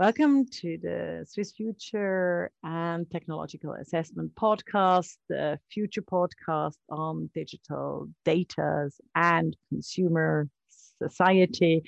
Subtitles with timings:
[0.00, 8.88] Welcome to the Swiss Future and Technological Assessment podcast, the future podcast on digital data
[9.14, 11.82] and consumer society.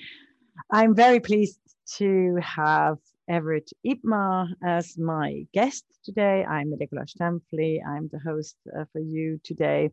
[0.71, 1.57] I'm very pleased
[1.97, 6.45] to have Evert Ypma as my guest today.
[6.45, 7.79] I'm Regula Stämpfli.
[7.83, 9.89] I'm the host uh, for you today.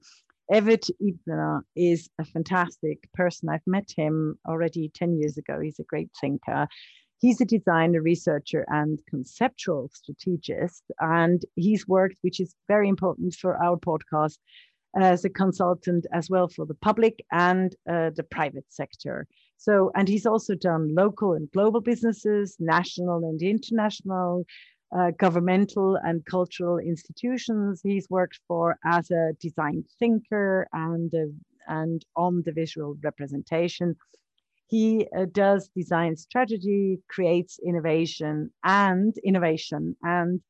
[0.52, 3.48] Evert Ypma is a fantastic person.
[3.48, 5.58] I've met him already 10 years ago.
[5.58, 6.66] He's a great thinker.
[7.20, 10.84] He's a designer, researcher, and conceptual strategist.
[11.00, 14.38] And he's worked, which is very important for our podcast,
[14.96, 19.26] as a consultant as well for the public and uh, the private sector.
[19.56, 24.46] So, and he's also done local and global businesses, national and international,
[24.96, 27.80] uh, governmental and cultural institutions.
[27.82, 31.26] He's worked for as a design thinker and, uh,
[31.68, 33.94] and on the visual representation
[34.70, 40.40] he uh, does design strategy, creates innovation and innovation, and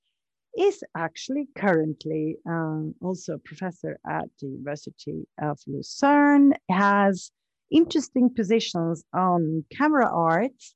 [0.58, 7.30] is actually currently um, also a professor at the University of Lucerne, has
[7.70, 10.74] interesting positions on camera arts,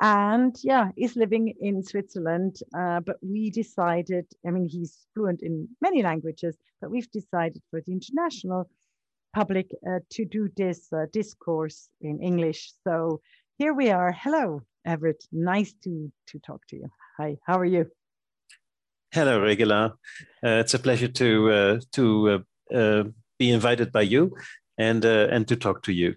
[0.00, 2.56] and yeah, is living in Switzerland.
[2.78, 7.80] Uh, but we decided, I mean, he's fluent in many languages, but we've decided for
[7.80, 8.68] the international
[9.36, 12.72] public uh, to do this uh, discourse in English.
[12.84, 13.20] So
[13.58, 14.10] here we are.
[14.10, 15.20] Hello, Evert.
[15.30, 16.88] Nice to, to talk to you.
[17.18, 17.84] Hi, how are you?
[19.12, 19.94] Hello, Regula.
[20.44, 23.04] Uh, it's a pleasure to uh, to uh, uh,
[23.38, 24.36] be invited by you
[24.78, 26.14] and and to talk to you.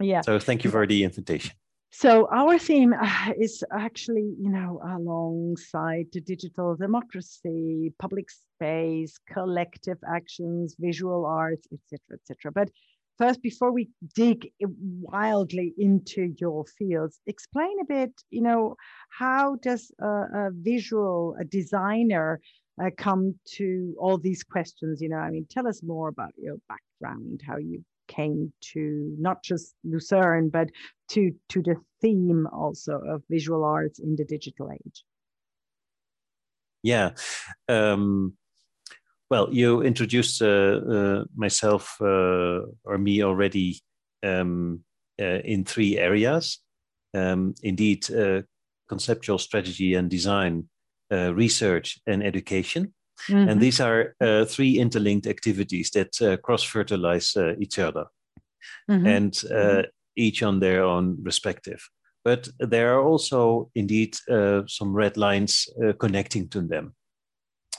[0.00, 0.22] Yeah.
[0.22, 1.52] So thank you for the invitation.
[1.92, 9.98] So our theme uh, is actually, you know, alongside the digital democracy, public space, collective
[10.06, 12.52] actions, visual arts, etc., etc.
[12.52, 12.70] But
[13.18, 18.76] first, before we dig wildly into your fields, explain a bit, you know,
[19.10, 22.40] how does a, a visual, a designer,
[22.80, 25.00] uh, come to all these questions?
[25.00, 29.42] You know, I mean, tell us more about your background, how you came to not
[29.42, 30.68] just Lucerne, but
[31.10, 35.04] to, to the theme also of visual arts in the digital age?
[36.82, 37.10] Yeah.
[37.68, 38.34] Um,
[39.30, 43.80] well, you introduced uh, uh, myself uh, or me already
[44.22, 44.80] um,
[45.20, 46.58] uh, in three areas.
[47.14, 48.42] Um, indeed, uh,
[48.88, 50.68] conceptual strategy and design,
[51.12, 52.92] uh, research, and education.
[53.28, 53.48] Mm-hmm.
[53.48, 58.06] And these are uh, three interlinked activities that uh, cross fertilize uh, each other
[58.90, 59.06] mm-hmm.
[59.06, 59.88] and mm-hmm.
[60.16, 61.88] each on their own respective.
[62.24, 66.94] But there are also indeed uh, some red lines uh, connecting to them.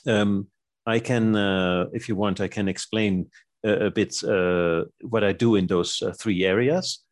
[0.07, 0.47] Um,
[0.88, 1.35] I can,
[1.94, 3.30] if you want, I can explain
[3.63, 7.03] a bit what I do in those three areas.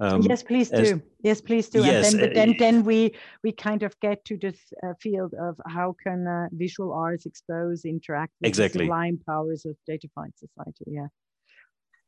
[0.00, 1.00] Um, yes, please do.
[1.22, 1.84] Yes, please do.
[1.84, 5.34] Yes, and then, uh, then, then we we kind of get to this uh, field
[5.40, 8.80] of how can uh, visual arts expose, interact with exactly.
[8.80, 10.84] the sublime powers of datafied society.
[10.86, 11.06] Yeah.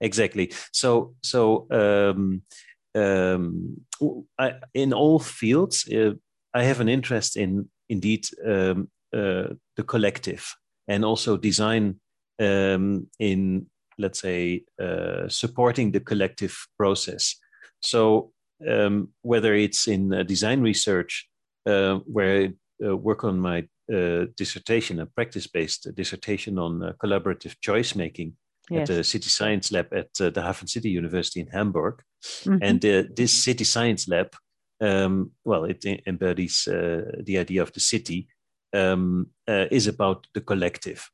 [0.01, 0.53] Exactly.
[0.73, 2.43] So so um,
[2.95, 3.77] um,
[4.39, 6.15] I, in all fields, uh,
[6.53, 10.55] I have an interest in indeed um, uh, the collective
[10.89, 12.01] and also design
[12.41, 13.67] um, in
[13.99, 17.37] let's say uh, supporting the collective process
[17.81, 18.33] so
[18.69, 21.29] um, whether it's in uh, design research,
[21.67, 27.57] uh, where I uh, work on my uh, dissertation, a practice-based dissertation on uh, collaborative
[27.61, 28.35] choice making
[28.71, 28.89] yes.
[28.89, 32.03] at the City Science Lab at the Hafen City University in Hamburg,
[32.45, 32.59] mm-hmm.
[32.63, 32.81] and
[33.17, 34.35] this City Science Lab,
[34.81, 38.29] um, well, it embodies the idea of the city,
[38.73, 41.11] um, is about the collective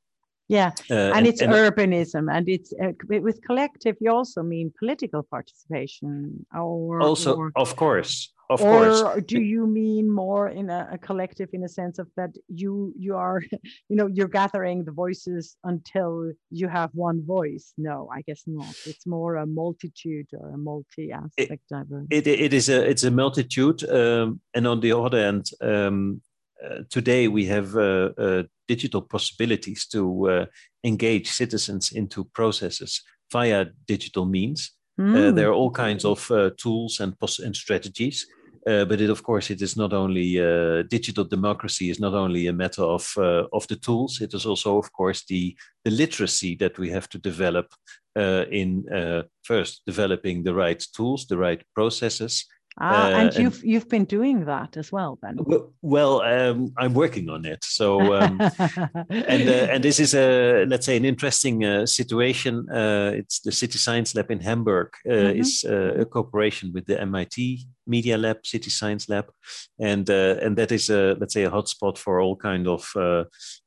[0.53, 4.73] yeah uh, and, and, it's and, urbanism and it's uh, with collective you also mean
[4.79, 9.25] political participation or also or, of course of or course.
[9.25, 13.17] do you mean more in a, a, collective in a sense of that you you
[13.17, 13.43] are
[13.89, 17.73] you know you're gathering the voices until you have one voice?
[17.79, 18.75] No i guess not.
[18.87, 21.65] It's more a multitude or a multi aspect
[22.11, 26.21] it, it, it is a it's a multitude um, and on the other hand um,
[26.65, 30.47] uh, today we have uh, uh, digital possibilities to uh,
[30.85, 34.73] engage citizens into processes via digital means.
[35.01, 35.17] Mm.
[35.17, 37.15] Uh, there are all kinds of uh, tools and,
[37.45, 38.27] and strategies.
[38.65, 42.47] Uh, but it, of course, it is not only uh, digital democracy is not only
[42.47, 44.21] a matter of uh, of the tools.
[44.21, 47.75] It is also, of course, the the literacy that we have to develop
[48.51, 48.85] in
[49.43, 52.47] first developing the right tools, the right processes,
[52.79, 55.37] Ah, uh, and you've and, you've been doing that as well, then.
[55.39, 57.63] Well, well um, I'm working on it.
[57.65, 58.41] So, um,
[59.11, 62.69] and uh, and this is a let's say an interesting uh, situation.
[62.71, 65.41] Uh, it's the City Science Lab in Hamburg uh, mm-hmm.
[65.41, 69.27] is uh, a cooperation with the MIT Media Lab, City Science Lab,
[69.79, 72.91] and and that is a let's say a hotspot for all kind of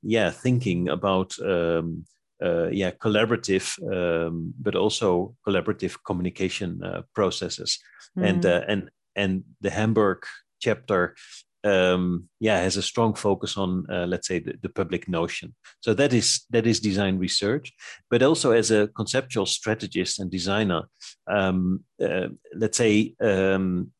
[0.01, 1.38] yeah thinking about.
[1.40, 2.06] Um,
[2.44, 7.80] uh, yeah, collaborative, um, but also collaborative communication uh, processes.
[8.18, 8.30] Mm.
[8.30, 10.26] And uh, and and the Hamburg
[10.60, 11.16] chapter,
[11.64, 15.56] um, yeah, has a strong focus on uh, let's say the, the, public notion.
[15.80, 17.74] So that is that is design research,
[18.10, 20.84] but also as a conceptual strategist and designer,
[21.28, 23.16] um, uh, let's say.
[23.22, 23.92] Um,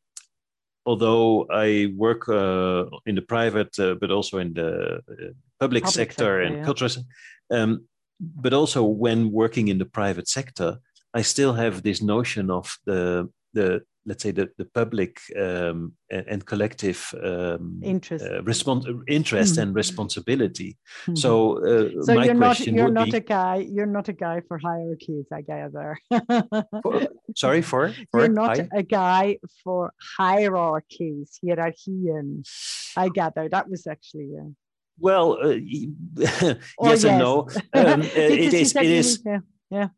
[0.84, 5.00] although I work uh, in the private, but also in the
[5.58, 6.64] public, public sector, sector, and yeah.
[6.64, 7.04] cultural,
[7.50, 7.88] um,
[8.20, 10.78] but also when working in the private sector,
[11.14, 16.24] I still have this notion of the the let's say the, the public um, and,
[16.28, 19.62] and, collective um, interest, uh, respons- interest mm-hmm.
[19.62, 20.78] and responsibility.
[21.02, 21.16] Mm-hmm.
[21.16, 24.58] So, uh, so you're not you're not be, a guy you're not a guy for
[24.58, 25.98] hierarchies, I gather.
[26.82, 32.46] for, sorry for, for you're not a guy for hierarchies, hierarchien.
[32.96, 34.30] I gather that was actually.
[34.40, 34.50] Uh,
[34.98, 35.48] well, uh,
[36.82, 37.48] yes, and no.
[37.72, 38.74] Um, it is.
[38.74, 39.22] It is.
[39.24, 39.38] Yeah.
[39.70, 39.88] yeah.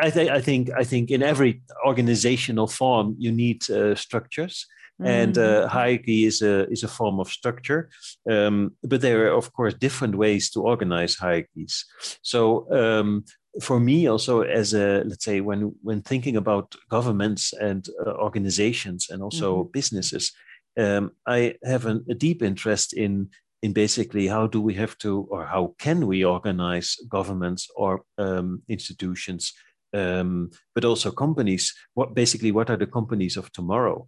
[0.00, 0.30] I think.
[0.30, 0.70] I think.
[0.76, 4.66] I think in every organizational form, you need uh, structures,
[5.00, 5.10] mm-hmm.
[5.10, 7.88] and uh, hierarchy is a is a form of structure.
[8.30, 11.84] Um, but there are, of course, different ways to organize hierarchies.
[12.22, 12.70] So.
[12.72, 13.24] Um,
[13.62, 19.06] for me also as a let's say when when thinking about governments and uh, organizations
[19.10, 19.70] and also mm-hmm.
[19.70, 20.32] businesses
[20.76, 23.30] um, I have an, a deep interest in
[23.64, 28.62] in basically how do we have to or how can we organize governments or um,
[28.68, 29.54] institutions
[29.94, 31.72] um, but also companies?
[31.94, 34.06] What basically what are the companies of tomorrow?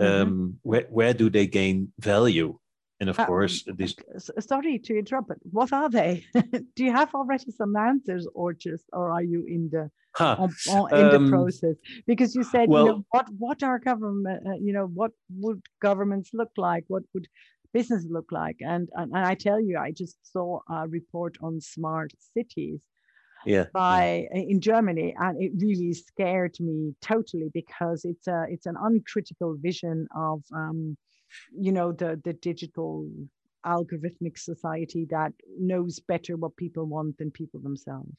[0.00, 0.22] Mm-hmm.
[0.22, 2.58] um, where, where do they gain value?
[3.00, 3.94] And of uh, course this
[4.38, 6.24] sorry to interrupt but what are they?
[6.76, 10.36] Do you have already some answers or just or are you in the huh.
[10.38, 11.76] on, on, in the um, process?
[12.06, 15.10] Because you said well, you know what what are government uh, you know what
[15.42, 16.84] would governments look like?
[16.86, 17.26] What would
[17.74, 18.56] business look like?
[18.60, 22.80] And, and, and I tell you, I just saw a report on smart cities
[23.46, 24.40] yeah, by yeah.
[24.40, 30.06] in Germany, and it really scared me totally because it's a it's an uncritical vision
[30.16, 30.96] of um,
[31.52, 33.06] you know the the digital
[33.66, 38.16] algorithmic society that knows better what people want than people themselves.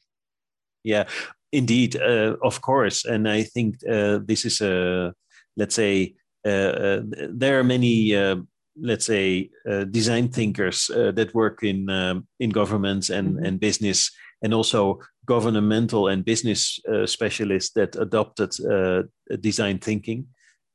[0.82, 1.04] Yeah,
[1.52, 5.12] indeed, uh, of course, and I think uh, this is a
[5.56, 6.14] let's say
[6.44, 7.00] uh, uh
[7.30, 8.36] there are many uh,
[8.80, 13.44] let's say uh, design thinkers uh, that work in um, in governments and mm-hmm.
[13.44, 14.10] and business
[14.42, 19.02] and also governmental and business uh, specialists that adopted uh,
[19.40, 20.26] design thinking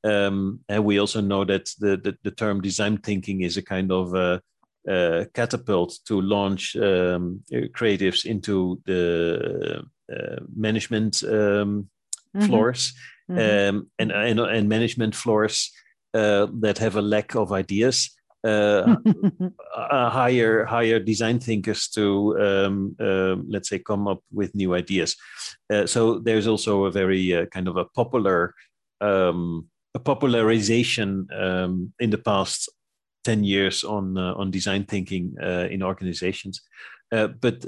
[0.04, 3.92] um, and we also know that the, the, the term design thinking is a kind
[3.92, 4.42] of
[5.34, 7.40] catapult to launch um,
[7.76, 11.30] creatives into the uh, management um,
[12.36, 12.46] mm-hmm.
[12.48, 12.98] floors mm-hmm.
[13.32, 15.72] Um, and, and and management floors
[16.14, 18.10] uh, that have a lack of ideas
[18.44, 18.96] uh,
[19.76, 25.16] uh, hire hire design thinkers to um, uh, let's say come up with new ideas.
[25.72, 28.56] Uh, so there's also a very uh, kind of a popular
[29.00, 32.70] um, a popularization um, in the past
[33.24, 35.36] ten years on on design thinking
[35.70, 36.62] in organizations.
[37.12, 37.66] but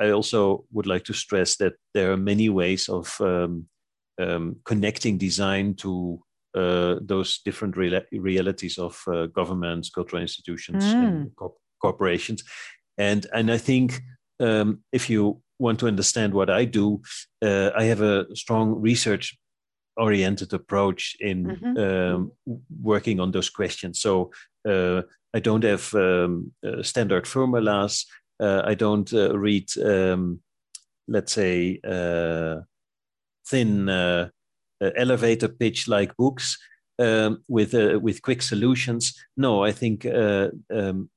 [0.00, 3.68] I also would like to stress that there are many ways of um,
[4.18, 6.22] um, connecting design to
[6.56, 10.94] those different realities of uh, governments, cultural institutions, mm.
[10.94, 12.42] and co- corporations.
[12.98, 14.00] And, and I think
[14.40, 17.00] um, if you want to understand what I do,
[17.42, 19.36] uh, I have a strong research
[19.96, 21.76] oriented approach in mm-hmm.
[21.78, 22.32] um,
[22.82, 24.00] working on those questions.
[24.00, 24.30] So
[24.68, 25.02] uh,
[25.34, 28.06] I don't have um, uh, standard formulas.
[28.38, 30.40] Uh, I don't read, um,
[31.08, 31.80] let's say,
[33.48, 34.28] thin uh,
[34.80, 36.58] elevator pitch like books
[36.98, 39.14] um, with uh, with quick solutions.
[39.36, 41.10] No, I think uh, um,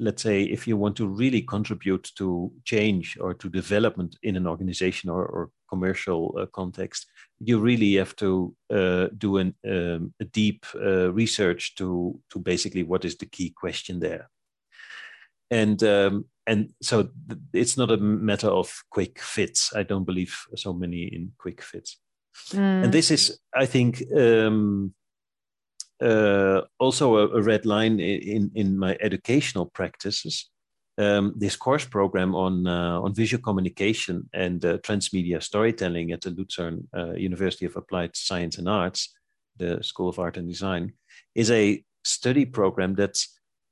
[0.00, 4.46] let's say if you want to really contribute to change or to development in an
[4.46, 7.06] organization or, or commercial uh, context,
[7.40, 12.82] you really have to uh, do an, um, a deep uh, research to to basically
[12.82, 14.28] what is the key question there.
[15.50, 17.08] And um, and so
[17.52, 19.72] it's not a matter of quick fits.
[19.74, 21.98] I don't believe so many in quick fits.
[22.50, 22.84] Mm.
[22.84, 24.94] And this is, I think, um,
[26.02, 30.50] uh, also a, a, red line in, in my educational practices.
[30.98, 36.30] Um, this course program on uh, on visual communication and uh, transmedia storytelling at the
[36.30, 39.14] Luzern uh, University of Applied Science and Arts
[39.56, 40.92] the School of Art and Design,
[41.34, 43.18] is a study program that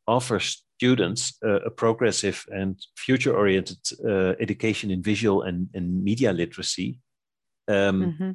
[0.07, 6.99] offers students uh, a progressive and future-oriented uh, education in visual and, and media literacy.
[7.69, 8.31] Um, mm-hmm.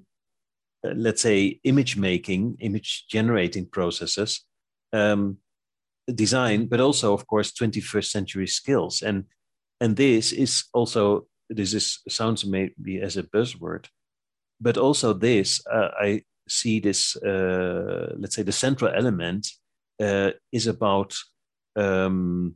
[0.87, 4.45] Uh, let's say image making, image generating processes,
[4.93, 5.37] um,
[6.13, 9.01] design, but also, of course, 21st century skills.
[9.01, 9.25] And
[9.79, 13.85] and this is also this is sounds maybe as a buzzword,
[14.59, 19.47] but also this uh, I see this uh, let's say the central element
[20.01, 21.15] uh, is about
[21.75, 22.55] um,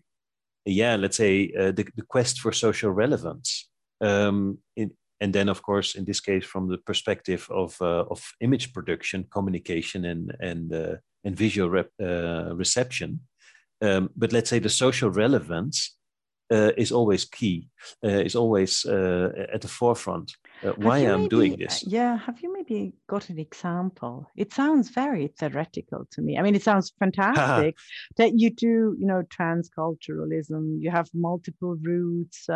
[0.66, 3.70] yeah let's say uh, the, the quest for social relevance
[4.02, 8.34] um, in, and then of course in this case from the perspective of uh, of
[8.42, 11.90] image production communication and and uh, and visual rep,
[12.58, 13.20] reception
[13.82, 15.96] um, but let's say the social relevance
[16.52, 17.70] uh, is always key,
[18.04, 20.34] uh, is always uh, at the forefront.
[20.64, 21.84] Uh, why I'm maybe, doing this.
[21.88, 24.28] Yeah, have you maybe got an example?
[24.36, 26.38] It sounds very theoretical to me.
[26.38, 27.78] I mean, it sounds fantastic
[28.18, 30.82] that you do, you know, transculturalism.
[30.82, 32.50] You have multiple routes.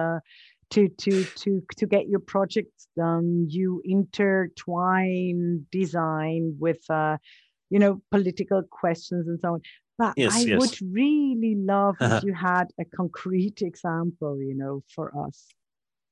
[0.71, 7.17] To to to to get your projects done you intertwine design with uh,
[7.69, 9.61] you know political questions and so on
[9.97, 10.59] but yes, I yes.
[10.59, 15.47] would really love if you had a concrete example, you know, for us.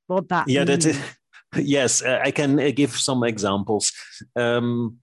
[0.06, 0.84] What that yeah, means.
[0.84, 1.00] that is,
[1.68, 3.92] yes, uh, I can uh, give some examples.
[4.36, 4.98] Um,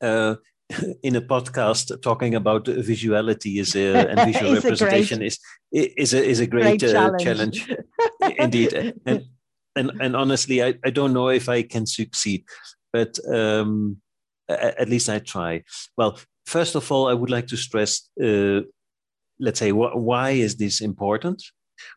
[0.00, 0.36] uh,
[1.02, 5.38] in a podcast talking about visuality is a, and visual representation great,
[5.72, 7.70] is is a is a great, great uh, challenge, challenge.
[8.38, 8.94] indeed.
[9.06, 9.24] And,
[9.76, 12.44] and and honestly, I, I don't know if I can succeed,
[12.92, 13.98] but um,
[14.48, 15.64] at least I try.
[15.96, 18.60] Well, first of all, I would like to stress, uh,
[19.40, 21.42] let's say, wh- why is this important?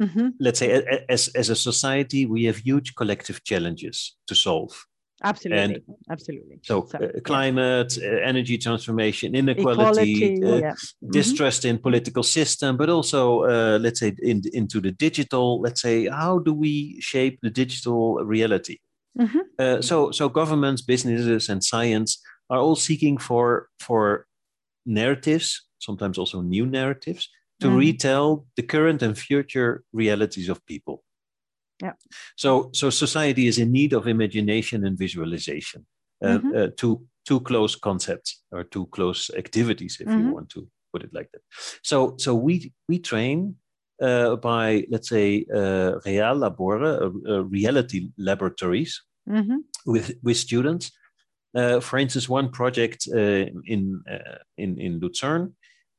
[0.01, 0.29] Mm-hmm.
[0.39, 4.85] Let's say, as, as a society, we have huge collective challenges to solve.
[5.23, 5.81] Absolutely, and
[6.11, 6.59] absolutely.
[6.63, 8.09] So, so uh, climate, yeah.
[8.09, 10.71] uh, energy transformation, inequality, uh, yeah.
[10.71, 11.11] mm-hmm.
[11.11, 15.61] distrust in political system, but also, uh, let's say, in, into the digital.
[15.61, 18.79] Let's say, how do we shape the digital reality?
[19.17, 19.39] Mm-hmm.
[19.57, 24.27] Uh, so, so governments, businesses, and science are all seeking for for
[24.85, 27.29] narratives, sometimes also new narratives,
[27.61, 27.77] to mm.
[27.77, 31.04] retell the current and future realities of people.
[31.81, 31.93] Yeah.
[32.35, 35.85] So, so society is in need of imagination and visualization.
[36.23, 36.57] Uh, mm-hmm.
[36.57, 40.27] uh, two two close concepts or two close activities, if mm-hmm.
[40.27, 41.41] you want to put it like that.
[41.83, 43.55] So, so we we train
[44.01, 49.57] uh, by let's say uh, real labore, uh, uh, reality laboratories mm-hmm.
[49.85, 50.91] with with students
[51.55, 55.55] uh, for instance, one project uh, in, uh, in in Lucerne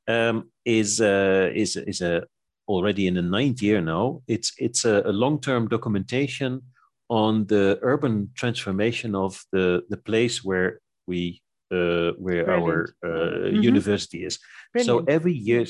[0.06, 2.24] um, is is is a
[2.68, 4.22] already in the ninth year now.
[4.26, 6.62] It's it's a, a long term documentation
[7.08, 12.50] on the urban transformation of the the place where we uh, where Brilliant.
[12.50, 13.62] our uh, mm-hmm.
[13.62, 14.38] university is.
[14.72, 15.06] Brilliant.
[15.06, 15.66] So every year,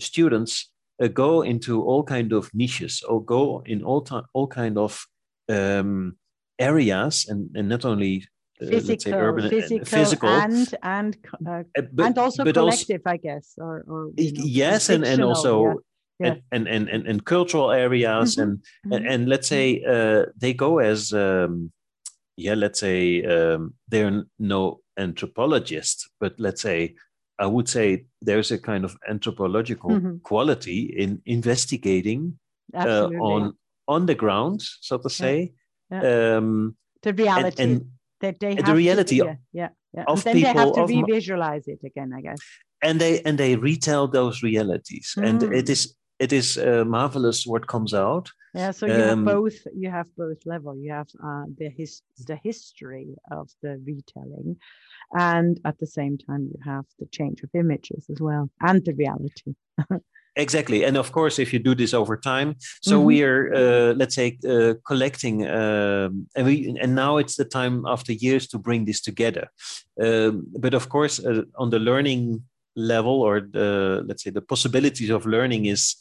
[0.00, 0.70] students
[1.02, 5.06] uh, go into all kind of niches or go in all time all kind of
[5.48, 6.16] um,
[6.58, 8.26] areas, and, and not only
[8.58, 13.16] physical, uh, urban, physical, physical, and and uh, uh, but, and also collective, know, I
[13.16, 15.74] guess, or, or you know, yes, and and also.
[16.18, 16.34] Yeah.
[16.50, 18.42] And, and, and and cultural areas mm-hmm.
[18.42, 18.92] And, mm-hmm.
[18.92, 21.70] and and let's say uh, they go as um,
[22.36, 26.96] yeah let's say um, they're no anthropologists but let's say
[27.38, 30.16] I would say there's a kind of anthropological mm-hmm.
[30.24, 32.38] quality in investigating
[32.74, 33.54] uh, on
[33.86, 35.52] on the ground, so to say.
[35.90, 36.02] Yeah.
[36.02, 36.36] Yeah.
[36.36, 37.62] Um, the reality.
[37.62, 40.04] And, and, that they have the reality to, yeah, yeah, yeah.
[40.08, 42.38] Of then people, they have to revisualize it again, I guess.
[42.82, 45.24] And they and they retell those realities, mm.
[45.24, 48.30] and it is it is uh, marvelous what comes out.
[48.54, 49.66] Yeah, so you um, have both.
[49.74, 50.76] You have both level.
[50.76, 54.56] You have uh, the his the history of the retelling,
[55.12, 58.94] and at the same time you have the change of images as well, and the
[58.94, 59.54] reality.
[60.36, 63.06] exactly and of course if you do this over time so mm-hmm.
[63.06, 67.84] we are uh, let's say uh, collecting um, and we and now it's the time
[67.86, 69.48] after years to bring this together
[70.00, 72.40] um, but of course uh, on the learning
[72.76, 75.96] level or the let's say the possibilities of learning is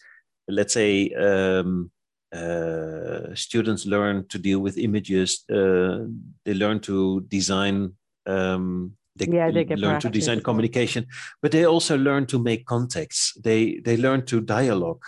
[0.48, 1.92] let's say um,
[2.34, 6.00] uh, students learn to deal with images uh,
[6.46, 7.94] they learn to design
[8.25, 10.04] um, they, yeah, they learn practice.
[10.04, 11.08] to design communication,
[11.42, 13.34] but they also learn to make contacts.
[13.42, 15.01] They they learn to dialog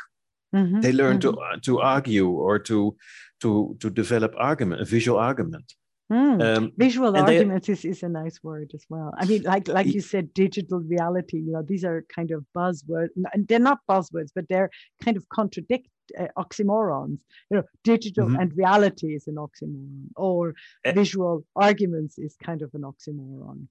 [0.55, 1.55] mm-hmm, they learn mm-hmm.
[1.55, 2.96] to to argue or to
[3.41, 5.74] to to develop argument, a visual argument.
[6.12, 6.58] Mm.
[6.58, 9.13] Um, visual arguments they, is, is a nice word as well.
[9.16, 11.38] I mean, like like you said, digital reality.
[11.38, 13.10] You know, these are kind of buzzwords.
[13.36, 14.72] They're not buzzwords, but they're
[15.04, 15.88] kind of contradict
[16.20, 17.20] uh, oxymorons.
[17.51, 18.39] You know, digital mm-hmm.
[18.42, 23.68] and reality is an oxymoron, or uh, visual arguments is kind of an oxymoron.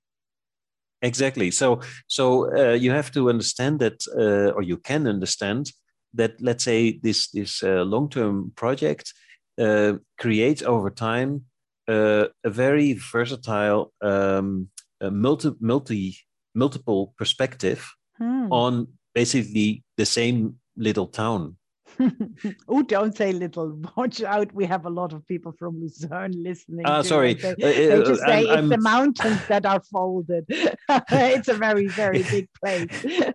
[1.02, 1.50] exactly.
[1.50, 5.72] So so uh, you have to understand that, uh, or you can understand
[6.14, 6.40] that.
[6.40, 9.12] Let's say this this uh, long term project
[9.58, 11.47] uh, creates over time
[11.88, 14.68] a very versatile, um,
[15.00, 16.16] multi multi
[16.54, 18.48] multiple perspective hmm.
[18.50, 21.56] on basically the same little town
[22.68, 23.80] oh, don't say little.
[23.96, 24.52] Watch out.
[24.54, 26.84] We have a lot of people from Lucerne listening.
[26.86, 27.34] Ah, sorry.
[27.34, 28.68] They, uh, they uh, just say I'm, it's I'm...
[28.68, 30.44] the mountains that are folded.
[30.48, 33.32] it's a very, very big place.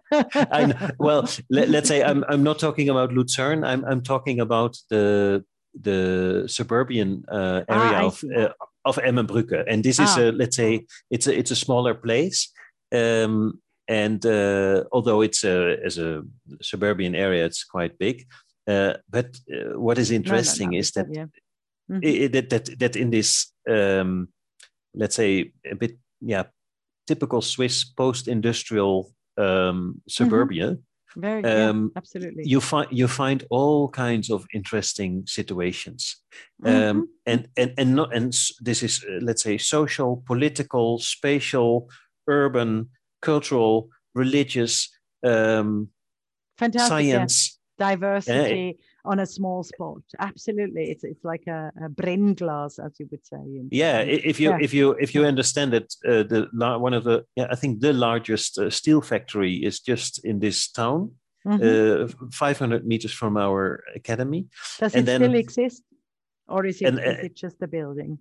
[0.99, 3.63] Well, let, us say I'm, I'm not talking about Lucerne.
[3.63, 5.43] I'm, I'm talking about the
[5.79, 8.49] the suburban uh, ah, area ah, of uh,
[8.85, 10.21] of Emmenbrücke, and this is ah.
[10.21, 12.51] a let's say it's a it's a smaller place.
[12.91, 16.23] Um, and uh, although it's a as a
[16.61, 18.25] suburban area, it's quite big.
[18.67, 20.79] Uh, but uh, what is interesting no, no, no.
[20.79, 21.25] is that, yeah.
[21.91, 21.99] mm-hmm.
[22.01, 24.29] it, that that that in this um,
[24.95, 26.43] let's say a bit yeah
[27.07, 30.71] typical Swiss post-industrial um, suburbia.
[30.71, 30.81] Mm-hmm.
[31.15, 32.43] Very um, yeah, absolutely.
[32.45, 36.17] You find you find all kinds of interesting situations,
[36.63, 36.99] mm-hmm.
[36.99, 41.89] um, and and and not and this is uh, let's say social, political, spatial,
[42.27, 42.89] urban,
[43.21, 44.89] cultural, religious,
[45.23, 45.89] um,
[46.57, 47.89] Fantastic, science, yeah.
[47.89, 50.01] diversity uh, on a small spot.
[50.19, 53.37] Absolutely, it's it's like a, a brennglas, as you would say.
[53.69, 54.57] Yeah, if you yeah.
[54.61, 56.47] if you if you understand it, uh, the
[56.79, 60.69] one of the yeah, I think the largest uh, steel factory is just in this
[60.71, 61.11] town.
[61.45, 62.25] Mm-hmm.
[62.25, 64.47] Uh, 500 meters from our academy.
[64.79, 65.83] Does and it then, still exist,
[66.47, 68.19] or is it, and, is uh, it just a building?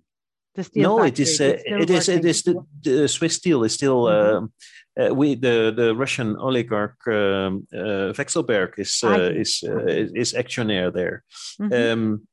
[0.55, 1.41] The steel no, it is.
[1.41, 2.09] Uh, it is.
[2.09, 4.03] It is the, the, Swiss steel is still.
[4.03, 4.45] Mm-hmm.
[4.45, 4.47] Uh,
[4.95, 10.33] uh, we the the Russian oligarch um, uh, Vekselberg is uh, is, uh, is is
[10.33, 11.23] actionnaire there,
[11.59, 11.73] mm-hmm.
[11.73, 12.27] um,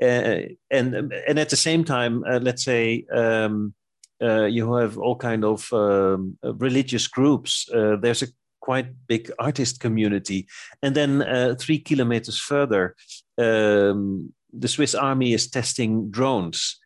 [0.00, 3.04] and and at the same time, let's say.
[3.12, 3.74] Um,
[4.20, 7.68] you have all kind of um, religious groups.
[7.72, 8.28] there's a
[8.60, 10.46] quite big artist community,
[10.80, 12.94] and then three kilometers further,
[13.36, 16.78] um, the Swiss army is testing drones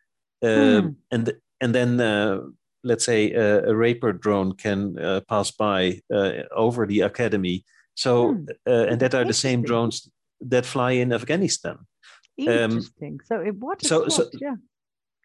[0.43, 0.95] mm.
[1.11, 2.41] and and then uh,
[2.83, 7.65] let's say a, a, Reaper drone can uh, pass by uh, over the academy.
[7.95, 8.47] So mm.
[8.65, 10.09] and that are the same drones
[10.41, 11.77] that fly in Afghanistan.
[12.39, 13.13] Um, Interesting.
[13.13, 13.83] Um, so what?
[13.83, 14.55] So, so yeah.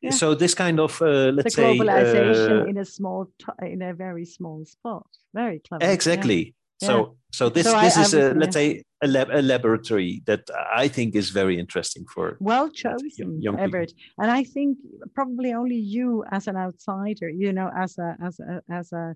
[0.02, 0.10] Yeah.
[0.10, 3.94] So this kind of uh, let's the globalization uh, in a small, t- in a
[3.94, 5.06] very small spot.
[5.32, 5.84] Very clever.
[5.84, 6.54] Exactly.
[6.82, 6.88] Yeah.
[6.88, 10.22] So so this so this I, is I a, let's say a, lab, a, laboratory
[10.26, 13.92] that I think is very interesting for well chosen young, Evert.
[14.18, 14.78] And I think
[15.14, 19.14] probably only you as an outsider, you know, as a as a as a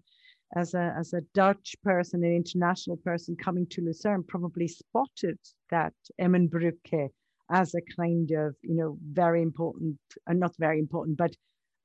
[0.55, 5.39] as a as a Dutch person, an international person coming to Lucerne, probably spotted
[5.71, 7.11] that Emmenbrücke
[7.51, 11.35] as a kind of you know very important, and uh, not very important, but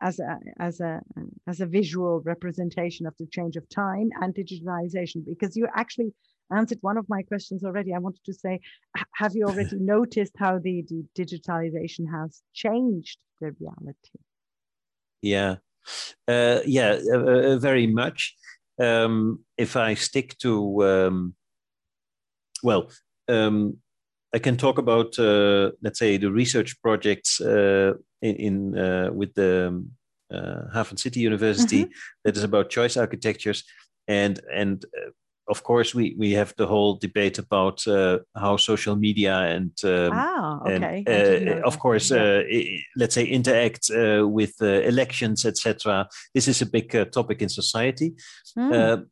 [0.02, 1.02] as a as a
[1.48, 6.14] as a visual representation of the change of time and digitalization because you actually
[6.54, 7.94] answered one of my questions already.
[7.94, 8.60] I wanted to say
[9.16, 14.20] have you already noticed how the, the digitalization has changed the reality?
[15.22, 15.56] Yeah.
[16.28, 18.36] Uh, yeah uh, uh, very much.
[18.80, 21.36] Um, if i stick to um,
[22.64, 22.90] well
[23.28, 23.78] um,
[24.34, 29.34] I can talk about, uh, let's say, the research projects uh, in, in uh, with
[29.34, 29.92] the um,
[30.34, 31.92] uh, Hafen City University mm-hmm.
[32.24, 33.64] that is about choice architectures,
[34.08, 35.12] and and uh,
[35.48, 40.12] of course we we have the whole debate about uh, how social media and um,
[40.14, 41.04] ah, okay.
[41.08, 42.42] and of course yeah.
[42.96, 46.08] let's say interact with elections etc.
[46.34, 48.14] This is a big topic in society.
[48.58, 49.06] Mm.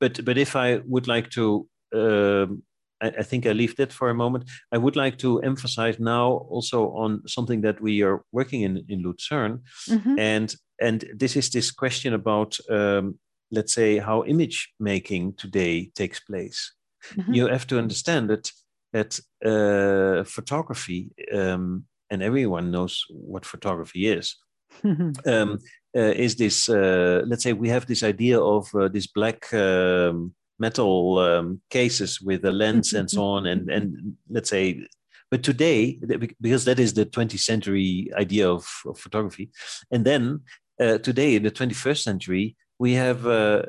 [0.00, 2.62] but but if I would like to um,
[3.00, 4.44] I, I, think I leave that for a moment.
[4.72, 9.02] I would like to emphasize now also on something that we are working in in
[9.02, 10.18] Lucerne, mm-hmm.
[10.18, 13.18] and and this is this question about um,
[13.50, 16.74] let's say how image making today takes place.
[17.14, 17.34] Mm-hmm.
[17.34, 18.52] You have to understand that
[18.92, 24.36] that uh, photography, um, and everyone knows what photography is.
[24.84, 25.58] um,
[25.96, 30.34] uh, is this uh, let's say we have this idea of uh, this black um,
[30.58, 33.46] metal um, cases with a lens and so on.
[33.46, 34.86] And and let's say
[35.30, 35.98] but today
[36.40, 39.50] because that is the 20th century idea of, of photography.
[39.90, 40.40] And then
[40.80, 43.62] uh, today in the 21st century we have uh,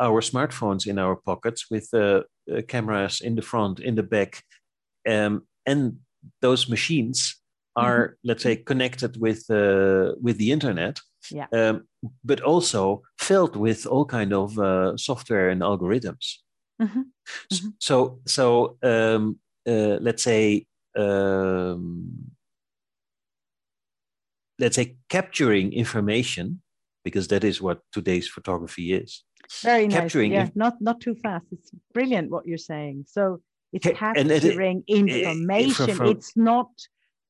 [0.00, 4.42] our smartphones in our pockets with uh, uh cameras in the front in the back.
[5.08, 5.98] Um, and
[6.40, 7.36] those machines
[7.76, 8.28] are mm-hmm.
[8.28, 11.00] let's say connected with uh, with the internet
[11.30, 11.46] yeah.
[11.52, 11.86] Um,
[12.24, 16.36] but also filled with all kind of uh, software and algorithms.
[16.80, 17.02] Mm-hmm.
[17.52, 17.68] Mm-hmm.
[17.78, 22.32] So, so um, uh, let's say, um,
[24.58, 26.60] let's say capturing information,
[27.04, 29.24] because that is what today's photography is.
[29.62, 30.00] Very nice.
[30.00, 31.46] capturing Yeah, inf- not not too fast.
[31.52, 33.04] It's brilliant what you're saying.
[33.08, 33.40] So
[33.72, 35.94] it's Ca- and it- capturing information.
[35.96, 36.70] from- it's not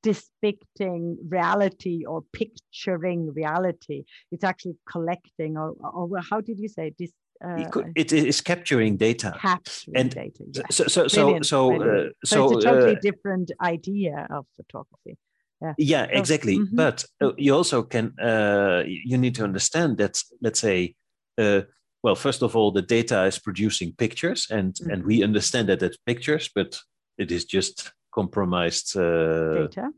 [0.05, 4.05] depicting reality or picturing reality.
[4.33, 7.13] It's actually collecting, or or how did you say this?
[7.45, 9.33] Uh, it, it is capturing data.
[9.41, 10.45] capturing and data.
[10.53, 10.63] Yeah.
[10.71, 12.09] So so so Brilliant, so brilliant.
[12.09, 15.17] uh, So, so it's a totally uh, different idea of photography.
[15.63, 16.77] yeah yeah exactly mhm.
[16.77, 20.95] but uh, you also can uh, you need to understand that let's say
[21.39, 21.61] uh,
[22.03, 24.91] well first of all the data is producing pictures and Mm-hmm.
[24.93, 26.71] and we understand that it's pictures but
[27.19, 29.91] it is just compromised uh, Data.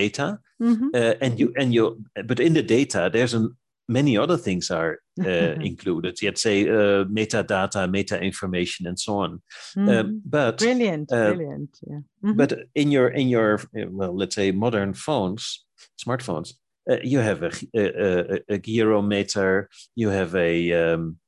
[0.00, 0.88] data Mhm.
[0.94, 1.84] uh, and you and you
[2.28, 3.50] but in the data there's an,
[3.88, 9.42] many other things are uh, included let's say uh, metadata meta information and so on
[9.76, 9.88] Mhm.
[10.00, 11.70] um, but brilliant, uh, brilliant.
[11.90, 12.00] Yeah.
[12.24, 12.36] Mhm.
[12.36, 15.64] but in your in your well let's say modern phones
[16.04, 16.54] smartphones
[16.90, 21.18] uh, you have a, a, a, a gyrometer you have a um,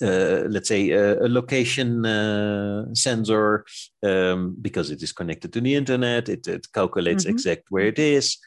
[0.00, 3.64] let's say a, a location uh, sensor
[4.02, 7.30] um, because it is connected to the internet it, it calculates Mhm.
[7.30, 8.38] exact where it is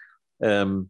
[0.43, 0.89] um,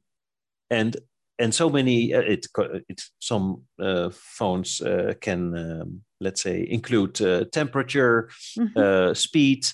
[0.69, 0.97] and
[1.39, 2.45] and so many uh, it,
[2.89, 8.77] it some uh, phones uh, can um, let's say include uh, temperature Mhm.
[8.77, 9.65] uh, speed.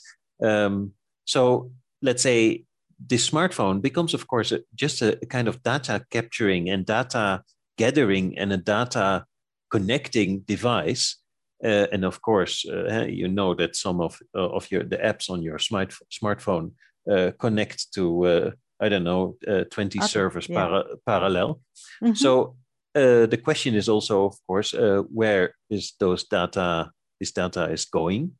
[0.41, 0.93] Um,
[1.25, 1.71] so
[2.01, 2.63] let's say
[3.07, 7.43] this smartphone becomes, of course, a, just a kind of data capturing and data
[7.77, 9.25] gathering and a data
[9.69, 11.17] connecting device.
[11.63, 15.29] Uh, and of course, uh, you know that some of uh, of your the apps
[15.29, 16.71] on your smart, smartphone
[17.11, 20.55] uh, connect to uh, I don't know uh, twenty Other- servers yeah.
[20.65, 21.59] para- parallel.
[22.01, 22.15] Mhm.
[22.15, 22.55] So
[22.95, 26.91] uh, the question is also, of course, uh, where is those data?
[27.19, 28.31] This data is going,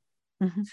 [0.42, 0.66] Mhm.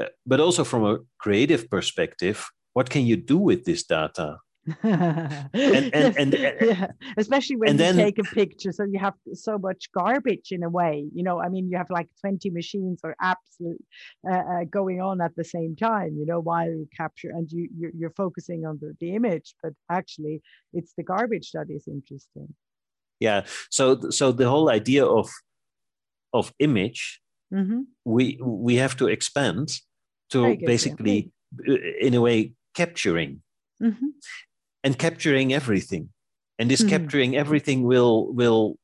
[0.00, 4.38] Uh, but also from a creative perspective, what can you do with this data?
[4.82, 5.50] And,
[5.94, 9.58] and- and- yeah, especially when and you then- take a picture, so you have so
[9.58, 11.06] much garbage in a way.
[11.14, 15.20] You know, I mean, you have like twenty machines or apps uh, uh, going on
[15.20, 16.16] at the same time.
[16.18, 19.72] You know, while you capture and you you're, you're focusing on the, the image, but
[19.90, 22.54] actually, it's the garbage that is interesting.
[23.20, 23.44] Yeah.
[23.70, 25.28] So so the whole idea of
[26.32, 27.20] of image
[27.52, 29.68] hmm we we have to expand
[30.30, 30.66] to Very good, yeah.
[30.66, 31.32] basically,
[31.68, 33.42] uh, in a way, capturing
[33.80, 34.10] hmm
[34.82, 36.08] and capturing everything.
[36.58, 36.88] And this Mhm.
[36.90, 38.76] capturing everything will will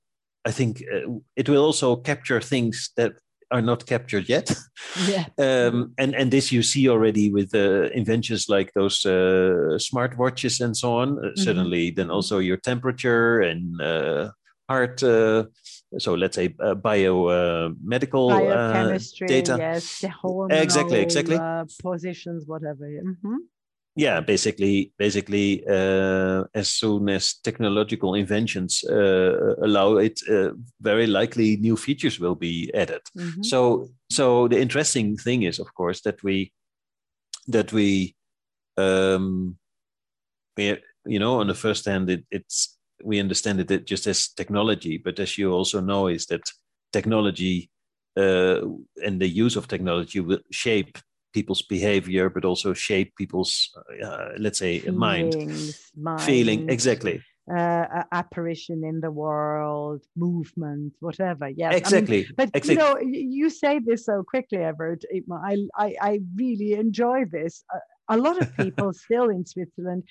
[0.48, 3.12] I think uh, it will also capture things that
[3.50, 4.50] are not captured yet.
[5.09, 5.24] Yeah.
[5.38, 10.61] um, and and this you see already with uh, inventions like those uh, smart watches
[10.61, 11.18] and so on.
[11.18, 14.30] Uh, Certainly, then also your temperature and uh,
[14.68, 15.02] heart.
[15.02, 15.44] Uh,
[15.98, 19.56] so let's say uh, bio uh, medical uh, data.
[19.59, 21.37] yes, the hormonal Exactly, exactly.
[21.37, 22.88] uh, positions, whatever.
[22.88, 23.02] Yeah.
[23.96, 31.56] Yeah basically basically uh, as soon as technological inventions uh, allow it uh, very likely
[31.56, 33.00] new features will be added.
[33.16, 36.52] Hmm so so the interesting thing is of course that we
[37.48, 38.14] that we
[38.76, 39.56] um
[40.56, 44.98] we, you know on the first hand it, it's we understand it just as technology
[44.98, 46.42] but as you also know is that
[46.92, 47.70] technology
[48.16, 48.61] uh,
[49.04, 50.98] and the use of technology will shape
[51.37, 53.53] people's behavior but also shape people's
[54.07, 54.72] uh, let's say
[55.09, 55.92] mind Feelings,
[56.29, 57.16] feeling exactly
[57.51, 61.49] uh, apparition in the world, movement, whatever.
[61.49, 62.92] Yes, I mean, exactly but exactly you know,
[63.38, 65.03] you say this so quickly, Evert.
[65.51, 67.64] I, I, I really enjoy this.
[67.72, 70.03] Uh, a lot of people still in Switzerland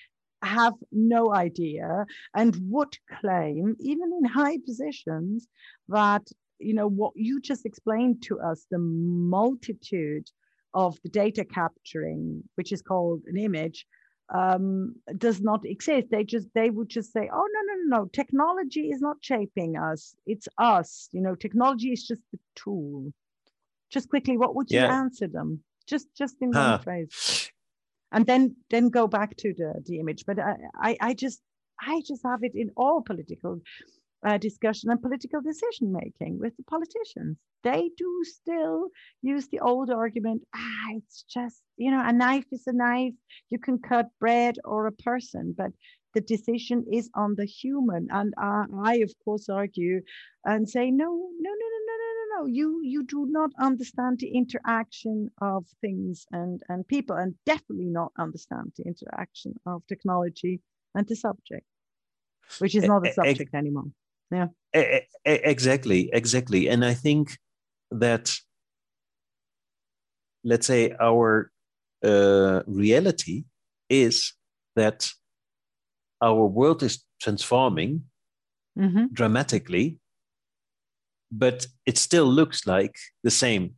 [0.42, 5.48] have no idea and would claim, even in high positions,
[5.90, 6.26] that
[6.60, 10.30] you know what you just explained to us, the multitude
[10.76, 13.88] of the data capturing, which is called an image,
[14.34, 16.08] um, does not exist.
[16.12, 18.06] They just they would just say, "Oh no, no, no, no!
[18.14, 20.16] Technology is not shaping us.
[20.28, 21.10] It's us.
[21.14, 23.14] You know, technology is just the tool."
[23.92, 24.90] Just quickly, what would you Yeah.
[24.90, 25.64] answer them?
[25.88, 26.78] Just just in Huh.
[26.78, 27.10] one phrase,
[28.12, 30.26] and then then go back to the the image.
[30.26, 31.42] But I I, I just
[31.82, 33.62] I just have it in all political
[34.26, 37.38] uh, discussion and political decision making with the politicians.
[37.64, 38.90] They do still
[39.22, 43.14] use the old argument ah, it's just, you know, a knife is a knife.
[43.50, 45.72] You can cut bread or a person, but
[46.14, 48.08] the decision is on the human.
[48.10, 50.02] And uh, I, of course, argue
[50.46, 54.30] and say, no, no, no, no, no, no, no, you you do not understand the
[54.30, 60.62] interaction of things and and people and definitely not understand the interaction of technology
[60.96, 61.66] and the subject
[62.60, 63.90] which is not a subject anymore
[64.76, 67.38] E- e- exactly exactly and i think
[67.92, 68.34] that
[70.44, 71.52] let's say our
[72.04, 73.46] uh, reality
[73.90, 74.34] is
[74.76, 75.10] that
[76.22, 78.04] our world is transforming
[78.78, 79.14] Mhm.
[79.14, 79.98] dramatically
[81.32, 83.76] but it still looks like the same.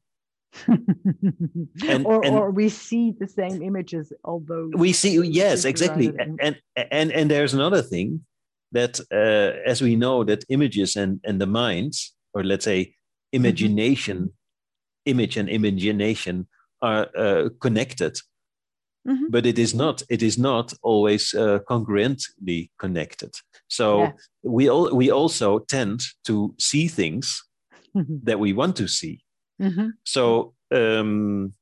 [0.67, 6.07] and, or, and or we see the same images, although we see yes, exactly.
[6.19, 6.55] And, and
[6.91, 8.25] and and there's another thing
[8.71, 12.95] that, uh, as we know, that images and and the minds, or let's say
[13.31, 15.11] imagination, mm-hmm.
[15.11, 16.47] image and imagination
[16.81, 18.17] are uh, connected.
[19.07, 19.27] Mm-hmm.
[19.29, 20.03] But it is not.
[20.09, 23.35] It is not always uh, congruently connected.
[23.69, 24.11] So yeah.
[24.43, 27.43] we all we also tend to see things
[28.23, 29.23] that we want to see.
[29.61, 29.89] Mm-hmm.
[30.03, 31.53] So, um,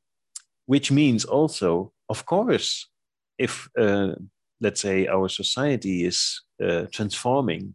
[0.66, 2.90] which means also, of course,
[3.38, 4.16] if uh,
[4.62, 7.74] let's say our society is uh, transforming,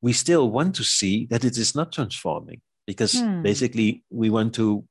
[0.00, 3.42] we still want to see that it is not transforming because hmm.
[3.42, 4.84] basically we want to,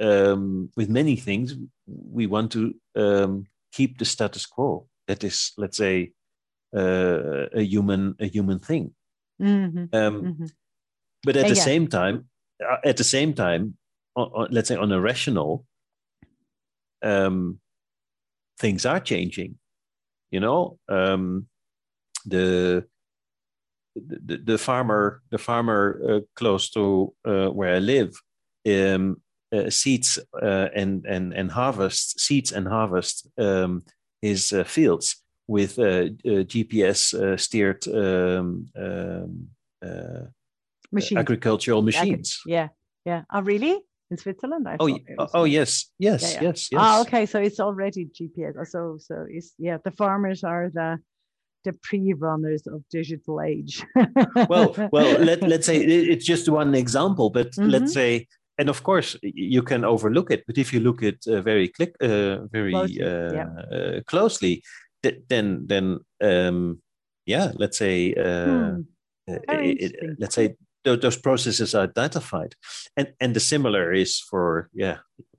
[0.00, 1.54] um, with many things,
[1.86, 4.86] we want to um, keep the status quo.
[5.06, 6.12] That is, let's say,
[6.74, 8.94] uh, a human a human thing.
[9.40, 9.94] Mm-hmm.
[9.94, 10.46] Um, mm-hmm.
[11.22, 11.62] But at the yeah.
[11.62, 12.28] same time,
[12.62, 13.76] uh, at the same time,
[14.16, 15.64] on, on, let's say on a rational,
[17.02, 17.60] um,
[18.58, 19.58] things are changing.
[20.30, 21.46] You know, um,
[22.26, 22.84] the,
[23.94, 28.12] the the farmer the farmer uh, close to uh, where I live
[28.66, 29.22] um,
[29.54, 33.84] uh, seeds uh, and and and harvest seeds and harvest um,
[34.20, 39.48] his uh, fields with uh, GPS steered um, um,
[40.90, 41.18] machines.
[41.18, 42.40] agricultural machines.
[42.46, 42.68] Yeah,
[43.04, 43.22] yeah.
[43.32, 43.80] Oh, really?
[44.10, 44.68] In Switzerland?
[44.68, 46.48] I oh, was, oh, yes, yes, yeah, yeah.
[46.48, 46.80] yes, yes.
[46.80, 47.26] Ah, okay.
[47.26, 48.66] So it's already GPS.
[48.68, 49.78] So, so it's yeah.
[49.82, 50.98] The farmers are the
[51.64, 53.82] the pre-runners of digital age.
[54.48, 57.70] well, well, let let's say it's just one example, but mm-hmm.
[57.70, 58.26] let's say
[58.58, 61.94] and of course you can overlook it but if you look at uh, very click
[62.00, 63.48] uh, very closely, uh, yeah.
[63.72, 64.62] Uh, closely
[65.02, 66.80] th- then then um,
[67.26, 68.80] yeah let's say uh, hmm.
[69.26, 72.54] Uh, it, it, let's say those processes are identified.
[72.96, 74.98] And and the similar is for yeah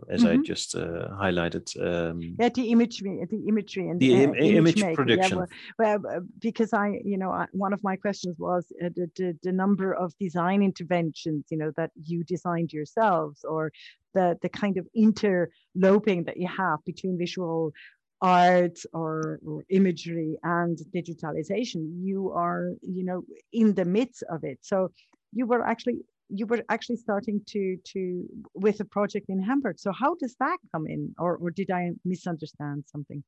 [0.09, 0.39] as mm-hmm.
[0.39, 4.95] i just uh, highlighted um, yeah the imagery the imagery and the uh, image, image
[4.95, 5.45] prediction yeah,
[5.79, 9.37] well, well, because i you know I, one of my questions was uh, the, the,
[9.43, 13.71] the number of design interventions you know that you designed yourselves or
[14.13, 17.73] the the kind of interloping that you have between visual
[18.21, 24.57] art or, or, imagery and digitalization you are you know in the midst of it.
[24.61, 24.91] So
[25.33, 29.79] you were actually you were actually starting to to with a project in Hamburg.
[29.79, 33.23] So how does that come in, or or did I misunderstand something?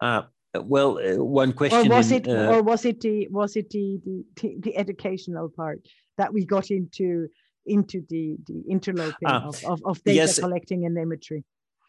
[0.00, 0.22] Uh,
[0.54, 1.90] well, uh, one question.
[1.90, 3.98] Or was in, it, uh, or was it the was it the,
[4.36, 5.80] the the educational part
[6.16, 7.28] that we got into
[7.66, 10.38] into the the interloping ah, of, of, of data yes.
[10.38, 11.44] collecting and imagery?